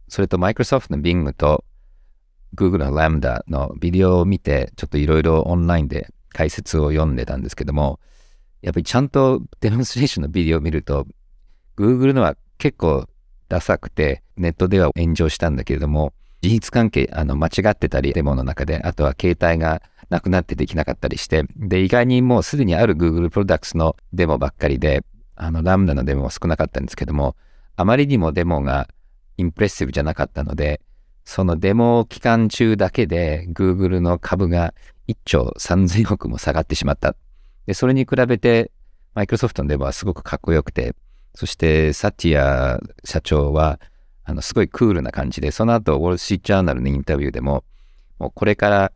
[0.08, 1.64] それと、Microsoft の Bing と
[2.54, 8.00] Google の Lambda のビデオを見て、ちょっといろいろオンラインで解説を読んでたんですけども、
[8.62, 11.06] やっぱりちゃんとデモンストレーションのビデオを見ると、
[11.76, 13.06] Google のは結構
[13.48, 27.36] ダサくて、ネットでは炎上したんだけれども、事実関係、あの、間違ってたり、デモの中で、あとは携帯がなくなってできなかったりして、で、意外にもうすでにある Google プロダクツのデモばっかりで、あの、ラムダのデモも少なかったんですけども、
[27.76, 28.88] あまりにもデモが
[29.36, 30.80] インプレッシブじゃなかったので、
[31.28, 34.72] そのデモ期間中だけで Google の株が
[35.08, 37.16] 1兆3000億も下がってしまった。
[37.66, 38.70] で、それに比べて、
[39.12, 40.96] マイクロソフトのデモはすごくかっこよくて、
[41.34, 43.78] そしてサティア社長は、
[44.24, 47.62] あの、すごいクールな感じで、その後、ウォル・ストリー・ジャーナルのインタビューでも、
[48.18, 48.92] もうこれから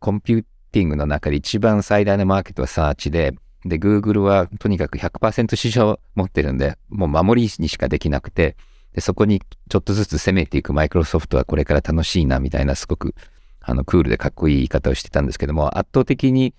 [0.00, 3.32] コンピューティングの中で一番最大のマーケットはサーチで、
[3.64, 8.56] で、Google はとにかく100%市場を持ってるんで、もう守りにしかできなくて、
[8.92, 9.42] で、そこに
[9.74, 13.16] ちょっとずつ攻めていくマイクロソフトはこれから楽しいな、みたいな、すごく、
[13.60, 16.54] あの、クールでかっこいい言い方をしてたんですけども、圧倒的に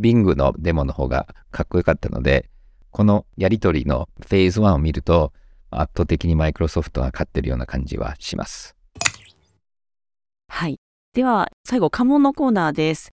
[0.00, 2.48] Bing のデモの方がかっこよかったので、
[2.92, 5.34] このやりとりのフェーズ1を見ると、
[5.70, 8.74] 圧倒的にマイクロソフトが勝ってるような感じはします。
[10.48, 10.80] はい。
[11.12, 13.10] では、最後、家紋のコーナーです。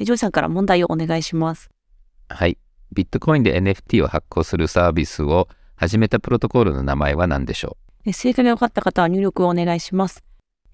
[0.00, 1.68] ジョイさんから問題をお願いします。
[2.30, 2.56] はい。
[2.94, 7.91] ビットコインで NFT を発行するサービスを始めたプロトコルの名前は何でしょう？
[8.10, 10.24] 正解が分かった方は入力をお願いします。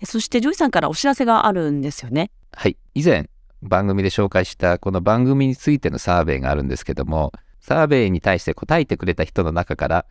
[0.05, 2.31] そして、ジョイさんからお知らせがあるんですよね。
[2.53, 2.76] はい。
[2.95, 3.29] 以前、
[3.61, 10.07] 番組で紹介したこの番組についてのサーベイがあるんですけども、サーベイに対して答えてくれた人の中から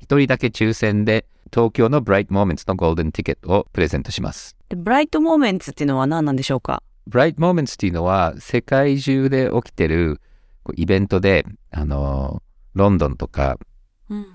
[0.00, 4.56] 一人だけ抽選で東京のブライトモーメンツのゴールデンティケットをプレゼントします。
[4.70, 6.82] ブライトモーメンツっていうのは何なんでしょうか？
[7.06, 10.20] ブライトモーメンツっていうのは世界中で起きてる
[10.74, 12.42] イベントで、あの、
[12.74, 13.58] ロンドンとか、
[14.08, 14.26] うん、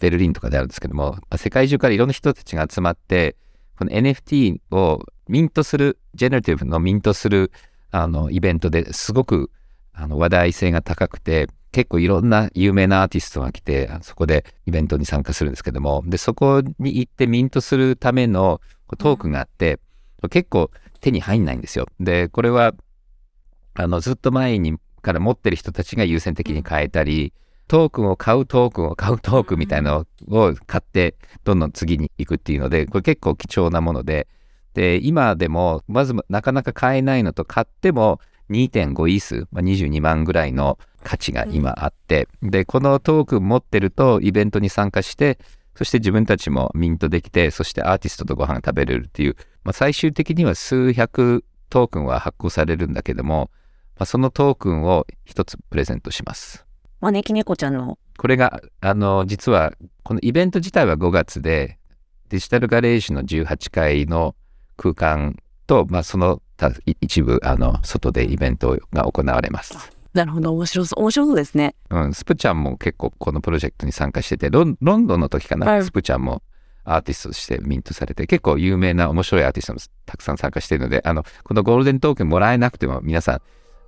[0.00, 3.36] ベルリンとかであるんですけども、世界中からいろんな人たちが集まって、
[3.78, 7.52] この NFT をミントする、ジェネラティブのミントする
[7.92, 9.50] あのイベントですごく
[9.92, 18.60] あの話題性が高くて、結構いろんな有名なアーティストが来て、そこでイベントに参加するんですけども、で、そこに行ってミントするための
[18.98, 19.78] トークがあって、
[20.30, 20.70] 結構
[21.00, 21.86] 手に入んないんですよ。
[22.00, 22.72] で、これは、
[23.74, 27.32] あの、ずっと前にから持ってる人たちが優先的に買えたり、
[27.70, 31.14] トークンを買うトークンを買うトークンみたいなのを買って、
[31.44, 34.26] どんどん次に行くっていうので、これ結構貴重なもので、
[34.74, 38.18] で、今でも、まずなかなか買えないのと、買っても
[38.50, 45.38] 2.5イース、まあ、22万ぐらいの価値が今あって、で、このトークン持ってると、イベントに参加して、
[45.76, 53.52] そして自分たちもミントできて、そしてアーティストとご飯食べれるっていう、まあ、最終的には数百トークンは発行されるんだけども、
[53.94, 56.66] まあ、そのトークンを一つプレゼントします。
[57.00, 57.98] 招き猫ちゃんの？
[58.18, 59.72] これが、あの、実は、
[60.02, 61.78] このイベント自体は5月で、
[62.28, 64.34] デジタルガレージの18階の
[64.76, 65.36] 空間
[65.66, 69.74] と、まあ、その他一部、あの、外でイベントが行われます。
[70.12, 71.02] なるほど、面白そう。
[71.02, 71.74] 面白そうですね。
[71.88, 76.42] うん、スプちゃんも結構このプロジェクトに参加してて、ロンロンドンの時かな、はいスプちゃんも
[76.84, 83.42] アーティストとしてミントされて、結構有名な面白いアーティストもたくさん参加しているので、あの、このゴールデントークンもらえなくても皆さん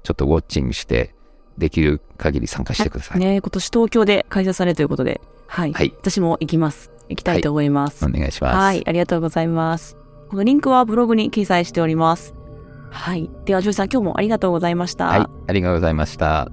[0.04, 1.14] ちょっとウォッチングして、
[1.58, 3.18] できる限り参加してください。
[3.20, 5.72] ね今年東京で開催されるということで、はい。
[5.72, 6.90] はい私も行きます。
[7.08, 8.04] 行きたいと思います。
[8.04, 8.56] お願いします。
[8.56, 9.96] はい、ありがとうございます。
[10.30, 12.34] このリンクはブログに記載しております。
[12.92, 13.30] はい。
[13.44, 15.06] では、ジョイさん、今日もありがとうございました。
[15.06, 16.50] はい、ありがとうございました。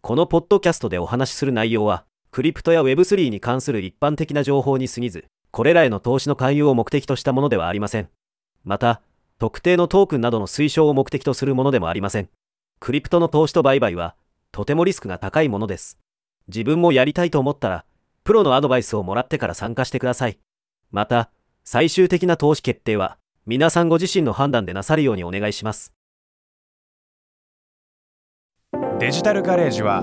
[0.00, 2.04] このポッドキャストでお話しする内容は、
[2.36, 8.10] クリプトや Web3 に関する一般的な情報に過ぎず、これらへの投資の勧誘を目的としたものではありません。
[8.62, 9.00] また、
[9.38, 12.28] 特定のトークンなどの推奨を目的とするものでもありません。
[12.78, 14.16] クリプトの投資と売買は、
[14.52, 15.98] とてもリスクが高いものです。
[16.48, 17.86] 自分もやりたいと思ったら、
[18.22, 20.38] プロのアドバイスをもらってから参加してください。
[20.90, 21.30] また、
[21.64, 23.16] 最終的な投資決定は、
[23.46, 25.94] 皆さんご自身の判断でなさるようにお願いします。
[28.98, 30.02] デジタルガレージは